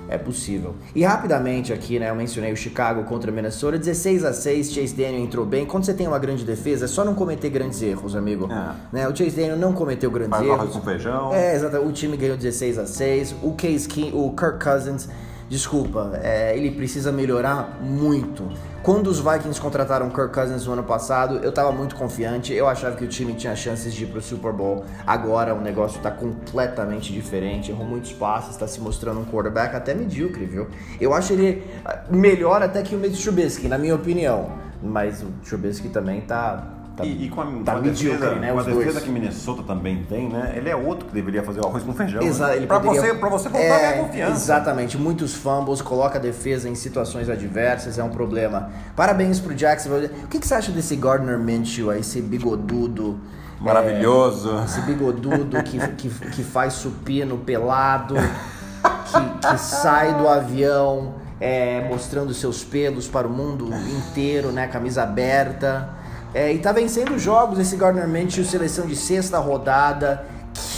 [0.08, 0.76] é possível.
[0.94, 4.94] E rapidamente aqui, né, eu mencionei o Chicago contra o Minnesota, 16 a 6, Chase
[4.96, 5.66] Daniel entrou bem.
[5.66, 8.50] Quando você tem uma grande defesa, é só não cometer grandes erros, amigo.
[8.52, 8.76] É.
[8.92, 10.74] Né, o Chase Daniel não cometeu grandes Faz erros.
[10.74, 11.34] com feijão.
[11.34, 11.78] É, exato.
[11.78, 13.36] O time ganhou 16 a 6.
[13.42, 15.08] O Case King, o Kirk Cousins
[15.54, 18.52] desculpa, é, ele precisa melhorar muito.
[18.82, 22.96] Quando os Vikings contrataram Kirk Cousins no ano passado, eu estava muito confiante, eu achava
[22.96, 24.84] que o time tinha chances de ir pro Super Bowl.
[25.06, 29.94] Agora o negócio está completamente diferente, errou muitos passes, está se mostrando um quarterback até
[29.94, 30.68] medíocre, viu?
[31.00, 34.52] Eu acho ele ah, melhor até que o Mitch Trubisky, na minha opinião.
[34.82, 38.52] Mas o Trubisky também tá Tá, e, e, com a, tá com a defesa, né,
[38.52, 40.54] com a defesa que Minnesota também tem, né?
[40.56, 42.22] Ele é outro que deveria fazer o arroz com feijão.
[42.22, 42.60] Exato.
[42.60, 42.68] Né?
[42.68, 43.02] Para poderia...
[43.02, 44.32] você, pra você voltar é, a confiança.
[44.32, 44.96] Exatamente.
[44.96, 48.70] Muitos fumbles, coloca a defesa em situações adversas, é um problema.
[48.96, 50.12] Parabéns pro Jacksonville.
[50.24, 53.20] O que, que você acha desse Gardner Minshew, esse bigodudo?
[53.60, 54.56] Maravilhoso.
[54.60, 61.88] É, esse bigodudo que, que, que faz supino pelado, que, que sai do avião é,
[61.90, 64.68] mostrando seus pelos para o mundo inteiro, né?
[64.68, 66.03] Camisa aberta.
[66.34, 70.26] É, e tá vencendo jogos esse Gardner Minshew, seleção de sexta rodada.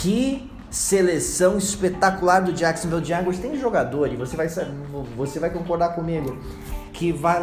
[0.02, 3.38] Que seleção espetacular do Jacksonville Jaguars.
[3.38, 4.48] Tem jogador, e você vai,
[5.16, 6.36] você vai concordar comigo,
[6.92, 7.40] que vai.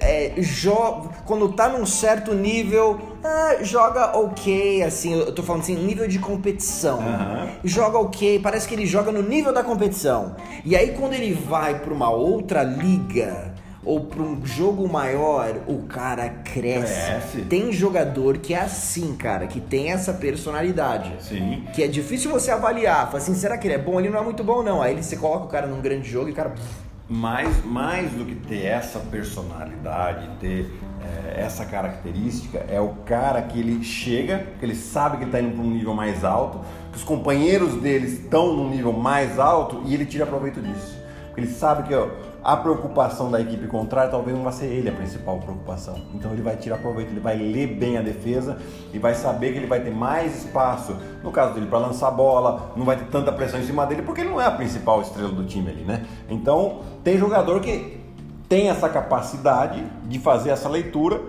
[0.00, 5.74] É, jo quando tá num certo nível, é, joga ok, assim, eu tô falando assim,
[5.74, 6.98] nível de competição.
[6.98, 7.50] Uhum.
[7.64, 10.36] Joga ok, parece que ele joga no nível da competição.
[10.64, 13.52] E aí quando ele vai para uma outra liga
[13.84, 17.06] ou para um jogo maior, o cara cresce.
[17.06, 17.42] cresce.
[17.42, 21.12] Tem jogador que é assim, cara, que tem essa personalidade.
[21.20, 21.64] Sim.
[21.72, 23.06] Que é difícil você avaliar.
[23.06, 23.98] Fala assim, será que ele é bom?
[24.00, 24.82] Ele não é muito bom, não.
[24.82, 26.54] Aí você coloca o cara num grande jogo e o cara.
[27.08, 30.70] Mais, mais do que ter essa personalidade, ter
[31.02, 35.40] é, essa característica, é o cara que ele chega, que ele sabe que ele está
[35.40, 36.60] indo para um nível mais alto,
[36.92, 40.98] que os companheiros dele estão num nível mais alto e ele tira proveito disso.
[41.26, 42.08] Porque ele sabe que ó,
[42.48, 46.00] a preocupação da equipe contrária talvez não vai ser ele a principal preocupação.
[46.14, 48.56] Então ele vai tirar proveito, ele vai ler bem a defesa
[48.90, 52.10] e vai saber que ele vai ter mais espaço, no caso dele, para lançar a
[52.10, 55.02] bola, não vai ter tanta pressão em cima dele, porque ele não é a principal
[55.02, 56.06] estrela do time ali, né?
[56.30, 58.00] Então tem jogador que
[58.48, 61.20] tem essa capacidade de fazer essa leitura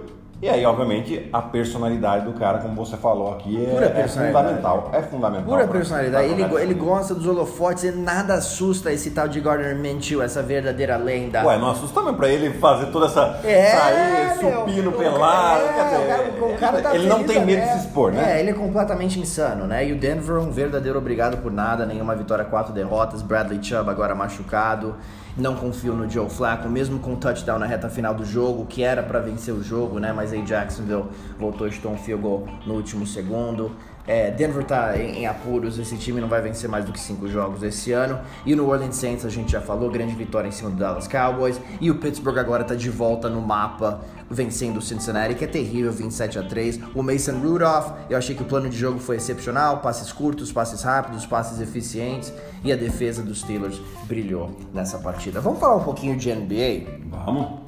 [0.41, 4.89] e aí, obviamente, a personalidade do cara, como você falou aqui, é, é fundamental.
[4.93, 5.45] É fundamental.
[5.45, 6.29] Pura personalidade.
[6.29, 10.95] Ele, ele gosta dos holofotes e nada assusta esse tal de Gardner Minshew, essa verdadeira
[10.95, 11.45] lenda.
[11.45, 13.41] Ué, não assusta também pra ele fazer toda essa.
[13.43, 15.61] É, sair, supino, pelado.
[15.61, 18.37] É, cara, tá ele não tem medo de se expor, né?
[18.37, 19.85] É, ele é completamente insano, né?
[19.85, 23.21] E o Denver, um verdadeiro obrigado por nada, nenhuma vitória, quatro derrotas.
[23.21, 24.95] Bradley Chubb agora machucado.
[25.39, 28.83] Não confio no Joe Flacco, mesmo com o touchdown na reta final do jogo, que
[28.83, 30.11] era para vencer o jogo, né?
[30.11, 31.05] Mas aí Jacksonville
[31.39, 33.71] voltou estou um field goal no último segundo.
[34.09, 37.27] É, Denver tá em, em, apuros, esse time não vai vencer mais do que cinco
[37.27, 38.19] jogos esse ano.
[38.43, 41.61] E no Orleans Saints a gente já falou, grande vitória em cima do Dallas Cowboys.
[41.79, 45.91] E o Pittsburgh agora tá de volta no mapa, vencendo o Cincinnati, que é terrível,
[45.91, 46.79] 27 a 3.
[46.95, 50.81] O Mason Rudolph, eu achei que o plano de jogo foi excepcional, passes curtos, passes
[50.81, 52.33] rápidos, passes eficientes.
[52.63, 55.39] E a defesa dos Steelers brilhou nessa partida.
[55.39, 56.99] Vamos falar um pouquinho de NBA?
[57.11, 57.59] Vamos.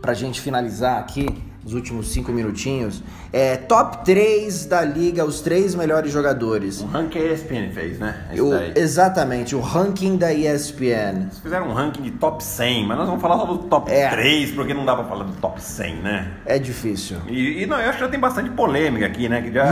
[0.00, 3.02] Pra gente finalizar aqui os últimos cinco minutinhos.
[3.32, 6.80] É, top 3 da liga, os três melhores jogadores.
[6.80, 8.28] O ranking a ESPN fez, né?
[8.38, 11.22] O, exatamente, o ranking da ESPN.
[11.22, 14.08] Eles fizeram um ranking de top 100, mas nós vamos falar só do top é.
[14.08, 16.32] 3, porque não dá pra falar do top 100, né?
[16.44, 17.18] É difícil.
[17.28, 19.42] E, e não, eu acho que já tem bastante polêmica aqui, né?
[19.42, 19.66] Que já...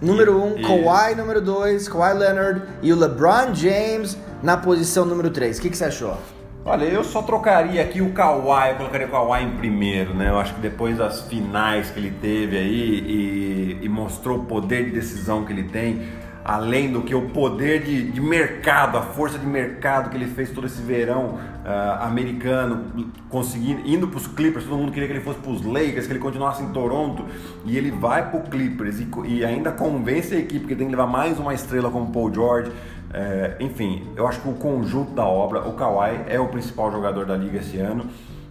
[0.00, 0.62] Número 1, um, e...
[0.62, 5.58] Kawhi, número 2, Kawhi Leonard e o LeBron James na posição número 3.
[5.58, 6.18] O que, que você achou?
[6.64, 10.28] Olha, eu só trocaria aqui o Kawhi, eu colocaria o Kawhi em primeiro, né?
[10.28, 14.84] Eu acho que depois das finais que ele teve aí e, e mostrou o poder
[14.84, 16.02] de decisão que ele tem,
[16.44, 20.50] além do que o poder de, de mercado, a força de mercado que ele fez
[20.50, 22.92] todo esse verão uh, americano,
[23.28, 26.12] conseguindo, indo para os Clippers, todo mundo queria que ele fosse para os Lakers, que
[26.12, 27.24] ele continuasse em Toronto,
[27.64, 30.92] e ele vai para o Clippers e, e, ainda convence a equipe que tem que
[30.92, 32.72] levar mais uma estrela como Paul George.
[33.12, 37.26] É, enfim, eu acho que o conjunto da obra, o Kawhi é o principal jogador
[37.26, 38.06] da liga esse ano,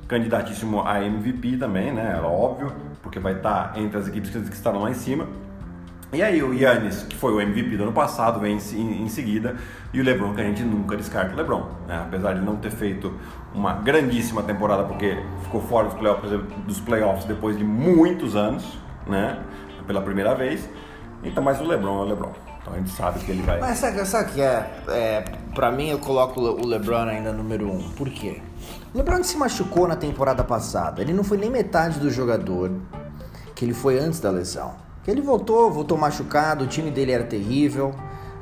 [0.07, 2.19] candidatíssimo a MVP também, né?
[2.21, 5.27] É óbvio, porque vai estar entre as equipes que estarão lá em cima.
[6.13, 9.55] E aí o Yannis, que foi o MVP do ano passado, vem em, em seguida,
[9.93, 11.69] e o LeBron, que a gente nunca descarta o LeBron.
[11.87, 12.03] Né?
[12.05, 13.13] Apesar de não ter feito
[13.55, 16.31] uma grandíssima temporada, porque ficou fora dos playoffs,
[16.67, 19.39] dos playoffs depois de muitos anos, né?
[19.87, 20.69] pela primeira vez.
[21.23, 22.50] Então, mas o LeBron é o LeBron.
[22.61, 23.59] Então a gente sabe que ele vai.
[23.59, 25.23] Mas sabe, sabe que é, é?
[25.55, 27.89] Pra mim, eu coloco o LeBron ainda número um.
[27.91, 28.41] Por quê?
[28.93, 31.01] O LeBron se machucou na temporada passada.
[31.01, 32.71] Ele não foi nem metade do jogador
[33.55, 34.73] que ele foi antes da lesão.
[35.07, 37.95] Ele voltou, voltou machucado, o time dele era terrível,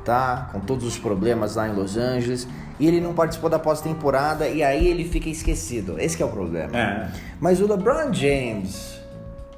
[0.04, 0.50] tá?
[0.52, 2.46] Com todos os problemas lá em Los Angeles.
[2.78, 5.98] E ele não participou da pós-temporada e aí ele fica esquecido.
[5.98, 6.76] Esse é o problema.
[6.76, 7.10] É.
[7.38, 9.00] Mas o LeBron James,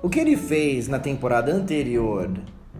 [0.01, 2.31] o que ele fez na temporada anterior,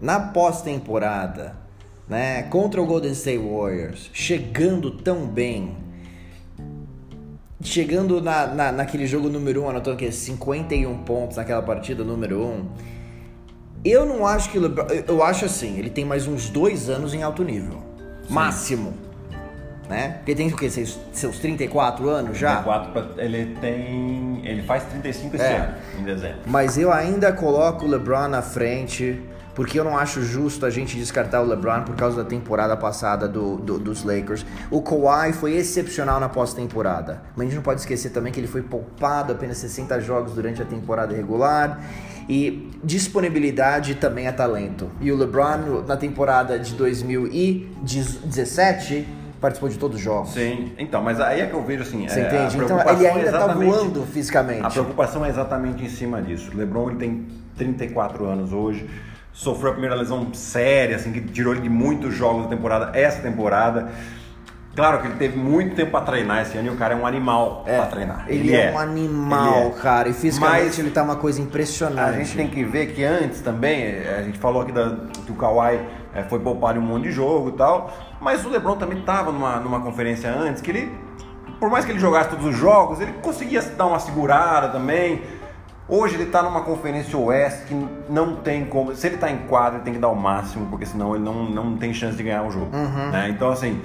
[0.01, 1.62] na pós-temporada,
[2.07, 2.43] né?
[2.43, 5.77] Contra o Golden State Warriors, chegando tão bem.
[7.61, 12.41] Chegando na, na, naquele jogo número 1, um, anotando que 51 pontos naquela partida número
[12.41, 12.43] 1.
[12.43, 12.65] Um,
[13.85, 14.87] eu não acho que LeBron.
[15.07, 17.81] Eu acho assim, ele tem mais uns dois anos em alto nível.
[18.27, 18.33] Sim.
[18.33, 18.93] Máximo.
[19.89, 20.15] Né?
[20.17, 20.69] Porque tem o quê?
[20.69, 22.63] Seus, seus 34 anos já?
[22.63, 24.41] 34, ele tem.
[24.45, 25.57] Ele faz 35 esse é.
[25.57, 26.39] ano, em dezembro.
[26.45, 29.21] Mas eu ainda coloco o LeBron na frente
[29.55, 33.27] porque eu não acho justo a gente descartar o LeBron por causa da temporada passada
[33.27, 34.43] do, do, dos Lakers.
[34.71, 38.47] O Kawhi foi excepcional na pós-temporada, mas a gente não pode esquecer também que ele
[38.47, 41.79] foi poupado apenas 60 jogos durante a temporada regular
[42.27, 44.89] e disponibilidade também é talento.
[44.99, 49.07] E o LeBron na temporada de 2017
[49.43, 50.31] participou de todos os jogos.
[50.31, 52.07] Sim, então, mas aí é que eu vejo assim.
[52.07, 52.63] Você é, entende?
[52.63, 54.65] Então ele ainda está é voando fisicamente.
[54.65, 56.49] A preocupação é exatamente em cima disso.
[56.53, 57.27] O LeBron ele tem
[57.57, 58.89] 34 anos hoje
[59.33, 63.21] sofreu a primeira lesão séria, assim, que tirou ele de muitos jogos da temporada, essa
[63.21, 63.89] temporada.
[64.75, 67.05] Claro que ele teve muito tempo para treinar esse ano e o cara é um
[67.05, 68.25] animal é, para treinar.
[68.27, 69.69] Ele, ele é, é, um animal, é.
[69.81, 70.09] cara.
[70.09, 71.99] E fisicamente Mas ele tá uma coisa impressionante.
[72.09, 75.35] A gente tem que ver que antes também, a gente falou aqui da, que o
[75.35, 75.79] Kawhi
[76.15, 78.12] é, foi poupado em um monte de jogo e tal.
[78.23, 80.97] Mas o LeBron também tava numa, numa conferência antes que ele,
[81.59, 85.21] por mais que ele jogasse todos os jogos, ele conseguia dar uma segurada também.
[85.89, 88.95] Hoje ele está numa conferência oeste que não tem como.
[88.95, 91.43] Se ele está em quadra, ele tem que dar o máximo, porque senão ele não,
[91.43, 92.73] não tem chance de ganhar o jogo.
[92.73, 93.11] Uhum.
[93.11, 93.27] Né?
[93.29, 93.81] Então, assim,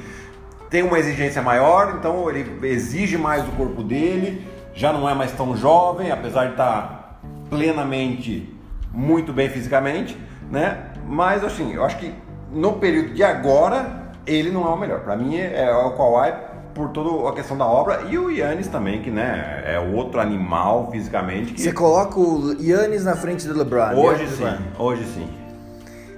[0.70, 5.32] tem uma exigência maior, então ele exige mais do corpo dele, já não é mais
[5.32, 7.18] tão jovem, apesar de estar tá
[7.50, 8.56] plenamente
[8.92, 10.16] muito bem fisicamente,
[10.48, 10.84] né?
[11.04, 12.14] Mas, assim, eu acho que
[12.52, 15.00] no período de agora, ele não é o melhor.
[15.00, 16.32] Para mim, é, é o Kawhi
[16.74, 20.88] por toda a questão da obra e o Yannis também, que né, é outro animal
[20.92, 21.52] fisicamente.
[21.54, 21.62] Que...
[21.62, 23.94] Você coloca o Yannis na frente do LeBron.
[23.96, 24.58] Hoje sim, LeBron.
[24.78, 25.28] hoje sim.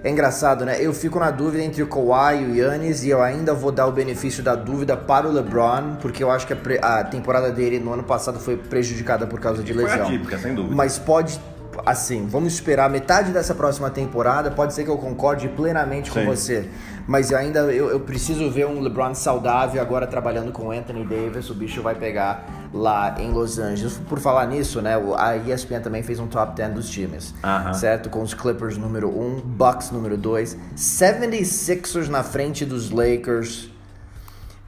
[0.02, 0.78] É engraçado, né?
[0.80, 3.86] Eu fico na dúvida entre o Kawhi e o Yannis e eu ainda vou dar
[3.86, 7.78] o benefício da dúvida para o LeBron, porque eu acho que a, a temporada dele
[7.78, 9.98] no ano passado foi prejudicada por causa de lesão.
[9.98, 10.74] Foi atípica, sem dúvida.
[10.74, 11.38] Mas pode
[11.86, 14.50] assim, vamos esperar metade dessa próxima temporada.
[14.50, 16.26] Pode ser que eu concorde plenamente com Sim.
[16.26, 16.68] você,
[17.10, 21.50] mas ainda eu, eu, preciso ver um LeBron saudável agora trabalhando com Anthony Davis.
[21.50, 24.00] O bicho vai pegar lá em Los Angeles.
[24.08, 27.74] Por falar nisso, né, a ESPN também fez um top 10 dos times, uh -huh.
[27.74, 28.08] certo?
[28.08, 33.68] Com os Clippers número 1, Bucks número 2, 76ers na frente dos Lakers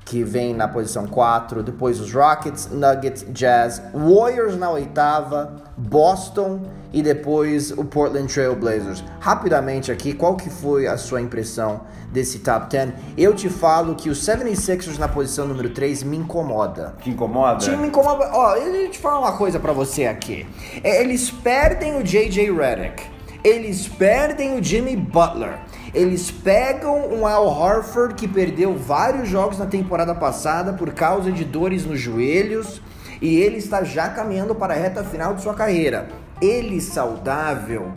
[0.04, 7.02] que vem na posição 4, depois os Rockets, Nuggets, Jazz, Warriors na oitava, Boston e
[7.02, 9.02] depois o Portland Trail Blazers.
[9.20, 11.82] Rapidamente aqui, qual que foi a sua impressão
[12.12, 12.92] desse top 10?
[13.16, 16.94] Eu te falo que os 76ers na posição número 3 me incomoda.
[17.00, 17.76] Te incomoda?
[17.76, 18.30] me incomoda.
[18.32, 20.46] Ó, eu te falar uma coisa para você aqui.
[20.82, 23.02] É, eles perdem o JJ Redick.
[23.42, 25.58] Eles perdem o Jimmy Butler.
[25.94, 31.44] Eles pegam um Al Horford que perdeu vários jogos na temporada passada por causa de
[31.44, 32.80] dores nos joelhos
[33.20, 36.08] e ele está já caminhando para a reta final de sua carreira.
[36.40, 37.92] Ele saudável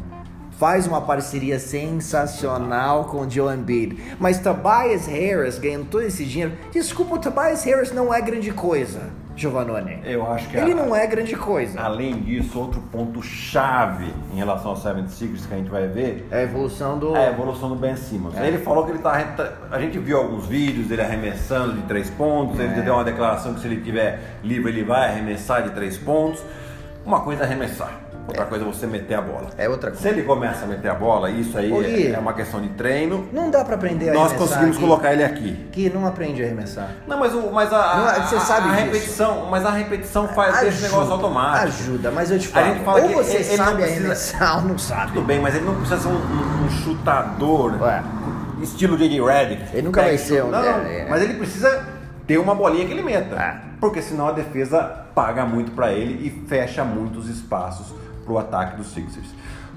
[0.59, 6.53] faz uma parceria sensacional com o Joe Embiid, mas Tobias Harris ganhando todo esse dinheiro.
[6.71, 9.01] Desculpa, o Tobias Harris não é grande coisa.
[9.35, 9.99] Giovanoni.
[10.03, 11.79] Eu acho que ele a, não é grande coisa.
[11.79, 16.27] Além disso, outro ponto chave em relação ao Seven Secrets que a gente vai ver
[16.31, 18.37] é a evolução do é a evolução do Ben Simmons.
[18.37, 18.47] É.
[18.47, 19.15] Ele falou que ele tá
[19.71, 22.59] a gente viu alguns vídeos dele arremessando de três pontos.
[22.59, 22.63] É.
[22.63, 26.41] Ele deu uma declaração que se ele tiver livre ele vai arremessar de três pontos.
[27.05, 28.45] Uma coisa é arremessar, outra é.
[28.45, 29.49] coisa é você meter a bola.
[29.57, 30.01] É outra coisa.
[30.01, 33.27] Se ele começa a meter a bola, isso aí é uma questão de treino.
[33.31, 35.67] Não dá para aprender a Nós conseguimos colocar ele aqui.
[35.71, 36.89] Que não aprende a arremessar.
[37.07, 38.85] Não, mas, o, mas a, não, você sabe a, disso.
[38.85, 41.67] repetição, mas a repetição faz ajuda, negócio automático.
[41.67, 42.65] Ajuda, mas eu te falo.
[42.65, 45.13] A gente fala ou você ele, sabe ele precisa, arremessar ou não sabe.
[45.13, 47.81] Tudo bem, mas ele não precisa ser um, um, um chutador.
[47.81, 48.03] Ué.
[48.61, 49.21] Estilo J.J.
[49.21, 49.63] Redick.
[49.73, 50.49] Ele nunca vai ser um.
[50.49, 51.07] Não, é, é.
[51.09, 51.85] mas ele precisa
[52.25, 53.35] ter uma bolinha que ele meta.
[53.35, 53.61] É.
[53.79, 57.93] Porque senão a defesa paga muito para ele e fecha muitos espaços
[58.25, 59.27] para o ataque dos Sixers.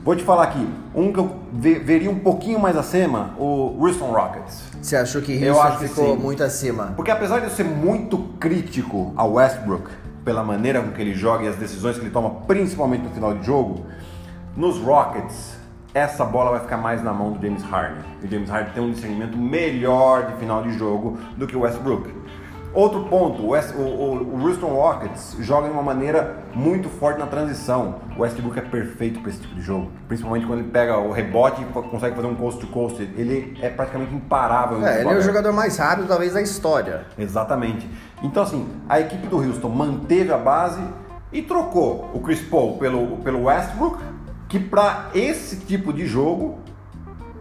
[0.04, 4.62] Vou te falar aqui, um que eu veria um pouquinho mais acima, o Houston Rockets.
[4.80, 6.92] Você achou que Houston acho ficou que muito acima?
[6.96, 9.90] Porque apesar de eu ser muito crítico ao Westbrook,
[10.24, 13.34] pela maneira com que ele joga e as decisões que ele toma, principalmente no final
[13.34, 13.86] de jogo,
[14.56, 15.58] nos Rockets,
[15.92, 18.04] essa bola vai ficar mais na mão do James Harden.
[18.22, 21.60] E o James Harden tem um discernimento melhor de final de jogo do que o
[21.60, 22.08] Westbrook.
[22.74, 27.26] Outro ponto, o, West, o, o, Houston Rockets joga de uma maneira muito forte na
[27.26, 27.96] transição.
[28.16, 31.62] O Westbrook é perfeito para esse tipo de jogo, principalmente quando ele pega o rebote
[31.62, 33.00] e consegue fazer um coast to coast.
[33.00, 34.84] Ele é praticamente imparável.
[34.86, 37.06] É, ele é o jogador mais rápido talvez da história.
[37.18, 37.88] Exatamente.
[38.22, 40.82] Então assim, a equipe do Houston manteve a base
[41.32, 43.98] e trocou o Chris Paul pelo, pelo Westbrook,
[44.48, 46.58] que para esse tipo de jogo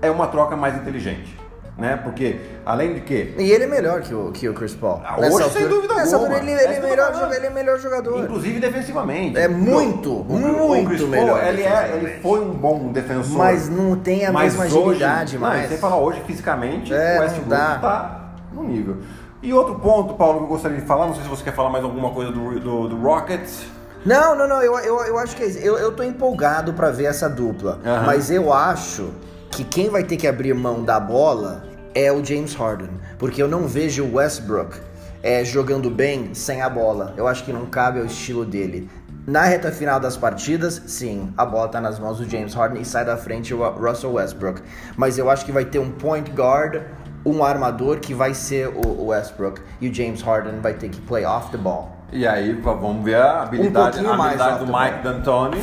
[0.02, 1.47] é uma troca mais inteligente
[1.78, 1.96] né?
[1.96, 3.36] Porque, além de que...
[3.38, 5.02] E ele é melhor que o, que o Chris Paul.
[5.06, 6.36] Ah, hoje, altura, sem dúvida nessa alguma.
[6.36, 8.24] Altura, ele, ele, é melhor, ele é melhor jogador.
[8.24, 9.38] Inclusive defensivamente.
[9.38, 11.40] É muito, o, muito o Chris melhor.
[11.40, 13.38] Paul, ele, é, ele foi um bom defensor.
[13.38, 15.62] Mas não tem a mesma agilidade hoje, mais.
[15.64, 18.98] Não, você falar hoje, fisicamente, é, o Westbrook tá no nível.
[19.42, 21.70] E outro ponto, Paulo, que eu gostaria de falar, não sei se você quer falar
[21.70, 23.68] mais alguma coisa do, do, do Rockets...
[24.06, 25.60] Não, não, não, eu, eu, eu acho que é isso.
[25.60, 27.80] Eu, eu tô empolgado para ver essa dupla.
[27.84, 28.06] Uhum.
[28.06, 29.10] Mas eu acho
[29.52, 33.48] que quem vai ter que abrir mão da bola é o James Harden, porque eu
[33.48, 34.80] não vejo o Westbrook
[35.24, 37.14] é, jogando bem sem a bola.
[37.18, 38.90] Eu acho que não cabe ao estilo dele.
[39.26, 42.86] Na reta final das partidas, sim, a bola tá nas mãos do James Harden e
[42.86, 44.62] sai da frente o Russell Westbrook.
[44.96, 46.82] Mas eu acho que vai ter um point guard,
[47.26, 51.26] um armador que vai ser o Westbrook e o James Harden vai ter que play
[51.26, 51.97] off the ball.
[52.12, 55.60] E aí vamos ver a habilidade, um a habilidade do Mike D'Antoni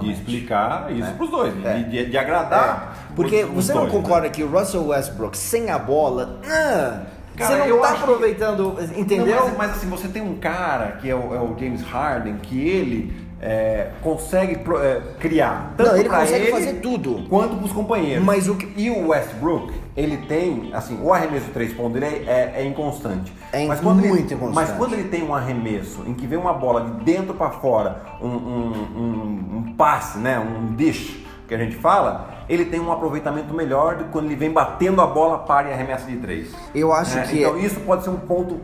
[0.00, 1.12] de explicar isso é.
[1.12, 1.78] para os dois, é.
[1.82, 2.96] de, de, agradar.
[3.10, 3.14] É.
[3.14, 4.32] Porque os, você os não dois, concorda né?
[4.32, 9.00] que o Russell Westbrook sem a bola, ah, cara, você não está aproveitando, que...
[9.00, 9.36] entendeu?
[9.36, 12.36] Não, mas, mas, assim, você tem um cara que é o, é o James Harden,
[12.36, 17.64] que ele é, consegue é, criar tanto não, ele consegue ele fazer tudo quanto para
[17.64, 18.24] os companheiros.
[18.24, 18.70] Mas o que...
[18.76, 23.32] E o Westbrook, ele tem, assim, o arremesso três pontos dele é, é inconstante.
[23.52, 24.54] É mas quando muito ele, inconstante.
[24.54, 28.02] Mas quando ele tem um arremesso em que vem uma bola de dentro para fora,
[28.20, 32.92] um, um, um, um passe, né, um dish que a gente fala, ele tem um
[32.92, 36.54] aproveitamento melhor do que quando ele vem batendo a bola para e arremessa de três.
[36.74, 38.60] Eu acho é, que então isso pode ser um ponto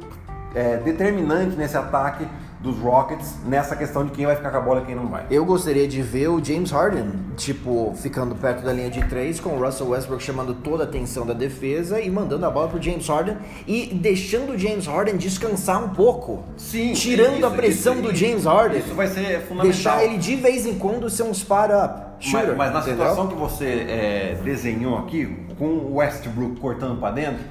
[0.55, 2.27] é, determinante nesse ataque
[2.61, 5.27] dos Rockets nessa questão de quem vai ficar com a bola e quem não vai.
[5.31, 9.51] Eu gostaria de ver o James Harden, tipo, ficando perto da linha de três, com
[9.51, 13.07] o Russell Westbrook chamando toda a atenção da defesa e mandando a bola pro James
[13.09, 13.37] Harden
[13.67, 16.45] e deixando o James Harden descansar um pouco.
[16.57, 16.93] Sim.
[16.93, 18.79] Tirando isso, a pressão isso, do James Harden.
[18.79, 19.63] Isso vai ser fundamental.
[19.63, 22.07] Deixar ele de vez em quando ser um spot-up.
[22.33, 22.83] Mas, mas, na entendeu?
[22.83, 27.45] situação que você é, desenhou aqui, com o Westbrook cortando para dentro,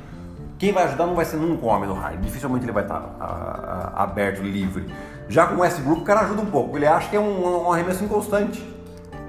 [0.57, 2.21] quem vai ajudar não vai ser nunca o homem do Harden.
[2.21, 4.85] Dificilmente ele vai estar a, a, aberto, livre.
[5.27, 6.77] Já com o Westbrook, o cara ajuda um pouco.
[6.77, 8.75] Ele acha que é um, um arremesso inconstante.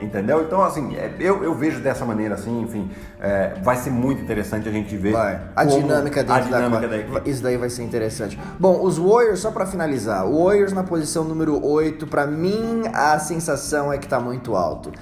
[0.00, 0.42] Entendeu?
[0.42, 4.68] Então, assim, é, eu, eu vejo dessa maneira, assim, enfim, é, vai ser muito interessante
[4.68, 5.40] a gente ver vai.
[5.56, 8.38] a dinâmica dentro a dinâmica da, da Isso daí vai ser interessante.
[8.58, 13.90] Bom, os Warriors, só para finalizar, Warriors na posição número 8, para mim a sensação
[13.90, 14.92] é que tá muito alto.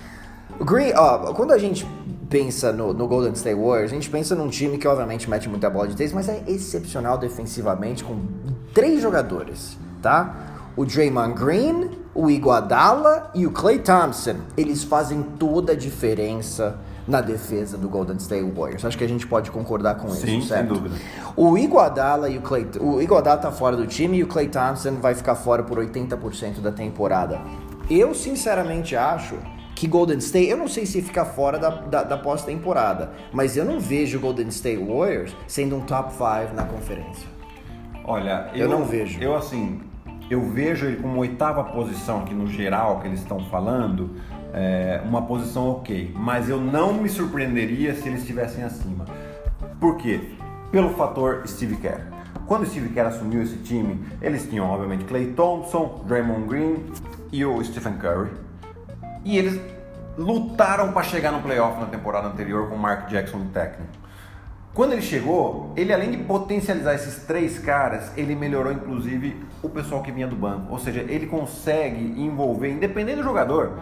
[0.60, 1.84] Green, ó, quando a gente
[2.34, 5.70] pensa no, no, Golden State Warriors, a gente pensa num time que obviamente mete muita
[5.70, 8.22] bola de três, mas é excepcional defensivamente com
[8.74, 10.34] três jogadores, tá?
[10.76, 14.34] O Draymond Green, o Iguodala e o Clay Thompson.
[14.56, 16.76] Eles fazem toda a diferença
[17.06, 18.84] na defesa do Golden State Warriors.
[18.84, 20.74] Acho que a gente pode concordar com Sim, isso, certo?
[20.74, 20.96] sem dúvida.
[21.36, 24.94] O Iguodala e o Clay, o Iguodala tá fora do time e o Clay Thompson
[24.94, 27.40] vai ficar fora por 80% da temporada.
[27.88, 29.36] Eu sinceramente acho
[29.84, 33.66] que Golden State, eu não sei se fica fora da, da, da pós-temporada, mas eu
[33.66, 37.28] não vejo o Golden State Warriors sendo um top 5 na conferência.
[38.02, 39.20] Olha, eu, eu não vejo.
[39.20, 39.82] Eu assim,
[40.30, 44.12] eu vejo ele como oitava posição aqui no geral que eles estão falando,
[44.54, 49.04] é, uma posição ok, mas eu não me surpreenderia se eles estivessem acima.
[49.78, 50.30] Por quê?
[50.72, 52.10] Pelo fator Steve Kerr.
[52.46, 56.86] Quando Steve Kerr assumiu esse time, eles tinham obviamente Clay Thompson, Draymond Green
[57.30, 58.44] e o Stephen Curry
[59.24, 59.58] e eles
[60.16, 63.92] lutaram para chegar no playoff na temporada anterior com o Mark Jackson de técnico.
[64.74, 70.02] Quando ele chegou, ele além de potencializar esses três caras, ele melhorou inclusive o pessoal
[70.02, 70.72] que vinha do banco.
[70.72, 73.72] Ou seja, ele consegue envolver, independente do jogador,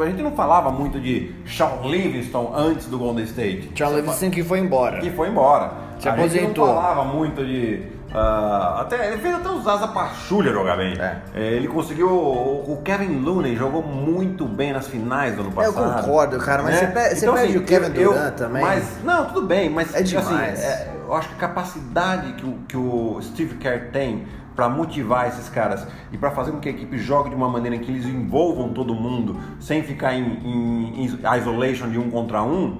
[0.00, 3.72] A gente não falava muito de Sean Livingston antes do Golden State.
[3.76, 5.00] Sean Livingston que foi embora.
[5.00, 5.72] Que foi embora.
[5.98, 6.46] Se a aposentou.
[6.46, 7.82] gente não falava muito de.
[8.14, 10.94] Uh, até, ele fez até os Asa Pachulha jogar bem.
[11.00, 11.16] É.
[11.34, 12.08] Ele conseguiu.
[12.10, 16.02] O, o Kevin Looney jogou muito bem nas finais do ano Eu passado.
[16.04, 16.92] concordo, cara, mas né?
[16.92, 18.62] você, Então, perde assim, o Kevin eu- Durant também.
[18.62, 20.60] Mas, não, tudo bem, mas É assim, demais.
[20.62, 25.28] é, eu acho que a capacidade que o, que o Steve Kerr tem para motivar
[25.28, 27.90] esses caras e para fazer com que a equipe jogue de uma maneira em que
[27.90, 32.76] eles envolvam todo mundo sem ficar em, em- em isolation de um contra um,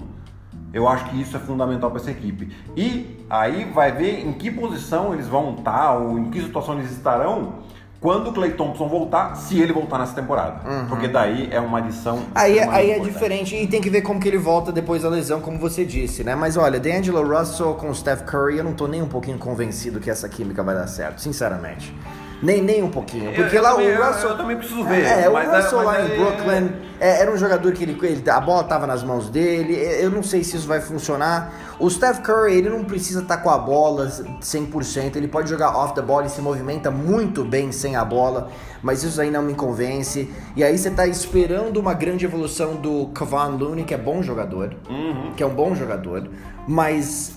[0.73, 2.51] eu acho que isso é fundamental para essa equipe.
[2.77, 6.91] E aí vai ver em que posição eles vão estar ou em que situação eles
[6.91, 7.55] estarão
[8.01, 10.61] quando o Clay Thompson voltar, se ele voltar nessa temporada.
[10.89, 12.17] Porque daí é uma adição.
[12.17, 12.23] Uhum.
[12.35, 15.09] Aí, é- aí é diferente e tem que ver como que ele volta depois da
[15.09, 16.35] lesão, como você disse, né?
[16.35, 20.01] Mas olha, D'Angelo Russell com o Steph Curry, eu não tô nem um pouquinho convencido
[20.01, 21.95] que essa química vai dar certo, sinceramente.
[22.43, 23.33] Nem, nem um pouquinho.
[23.33, 24.31] Porque Eu- lá eu também- o eu- Russell.
[24.31, 27.37] eu também preciso ver, É, o é- Russell lá é- em Brooklyn é, era um
[27.37, 29.75] jogador que ele, ele- A bola tava nas mãos dele.
[29.75, 31.53] Eu não sei se isso vai funcionar.
[31.79, 35.17] O Steph Curry, ele não precisa estar com a bola 100%.
[35.17, 38.49] Ele pode jogar off the ball e se movimenta muito bem sem a bola.
[38.83, 40.29] Mas isso aí não me convence.
[40.57, 44.75] E aí você tá esperando uma grande evolução do Kevon Looney, que é bom jogador.
[44.91, 45.33] Uhum.
[45.37, 46.29] Que é um bom jogador.
[46.67, 47.33] Mas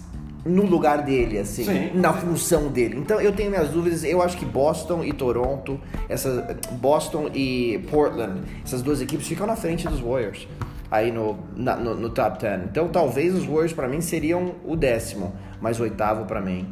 [0.46, 1.92] no lugar dele, assim, Sim.
[1.96, 2.98] na função dele.
[3.00, 4.04] Então eu tenho minhas dúvidas.
[4.04, 9.56] Eu acho que Boston e Toronto, essa, Boston e Portland, essas duas equipes ficam na
[9.56, 10.48] frente dos Warriors.
[10.92, 12.66] Aí no, na- no, no top 10.
[12.66, 16.72] Então talvez os Warriors pra mim seriam o décimo, mas oitavo pra mim,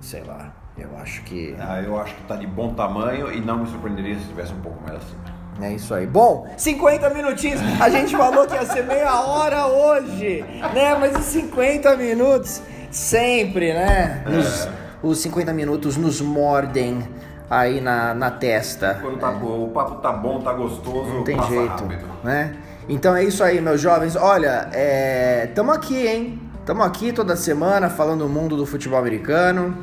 [0.00, 0.54] sei lá.
[0.76, 4.14] Eu acho que Ah, eu acho que tá de bom tamanho e não me surpreenderia
[4.16, 5.34] se estivesse um pouco mais acima.
[5.62, 6.04] É isso aí.
[6.04, 7.60] Bom, 50 minutinhos.
[7.80, 10.42] A gente falou que ia ser meia hora hoje,
[10.74, 10.96] né?
[10.98, 12.60] Mas os 50 minutos
[12.96, 14.22] sempre, né?
[14.26, 14.68] Nos-
[15.02, 17.06] os 50 minutos nos mordem
[17.50, 18.98] aí na, na testa.
[19.02, 22.06] Quando tá, o papo tá bom, tá gostoso, Não tem jeito, rápido.
[22.22, 22.54] né?
[22.88, 24.16] Então é isso aí, meus jovens.
[24.16, 25.48] Olha, é...
[25.54, 26.40] tamo aqui, hein?
[26.64, 29.76] Tamo aqui toda semana falando do mundo do futebol americano,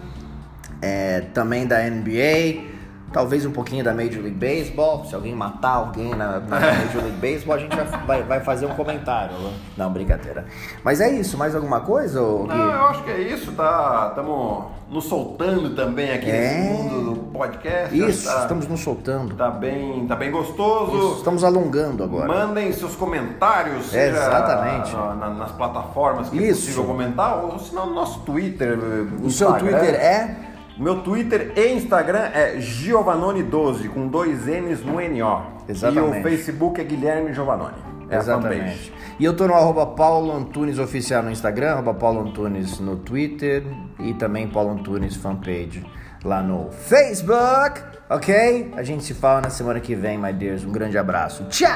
[0.81, 2.70] é, também da NBA,
[3.11, 5.05] talvez um pouquinho da Major League Baseball.
[5.05, 8.73] Se alguém matar alguém na, na Major League Baseball, a gente vai, vai, fazer um
[8.75, 9.35] comentário.
[9.77, 10.45] Não, brincadeira.
[10.83, 12.47] Mas é isso, mais alguma coisa, Gui?
[12.47, 14.07] Não, eu acho que é isso, tá?
[14.09, 16.33] Estamos nos soltando também aqui É.
[16.33, 17.97] nesse mundo do podcast.
[17.97, 19.35] Isso, tá, estamos nos soltando.
[19.35, 20.95] tá bem, tá bem gostoso.
[20.97, 22.27] Isso, estamos alongando agora.
[22.27, 24.93] Mandem seus comentários, seja Exatamente.
[24.93, 26.45] na- na- nas plataformas que Isso.
[26.45, 28.77] é possível comentar, ou se não no nosso Twitter.
[29.23, 30.35] O seu Twitter é?
[30.77, 35.41] O meu Twitter e Instagram é Giovanoni12, com dois N's no NO.
[35.67, 36.17] Exatamente.
[36.17, 37.91] E o Facebook é Guilherme Giovanoni.
[38.09, 38.17] É.
[38.17, 38.93] Exatamente.
[39.19, 43.63] E eu tô no arroba Paulo Antunes Oficial no Instagram, arroba Paulo Antunes no Twitter
[43.99, 45.85] e também Paulo Antunes fanpage
[46.23, 48.71] lá no Facebook, ok?
[48.75, 50.63] A gente se fala na semana que vem, my dears.
[50.63, 51.45] Um grande abraço.
[51.45, 51.69] Tchau!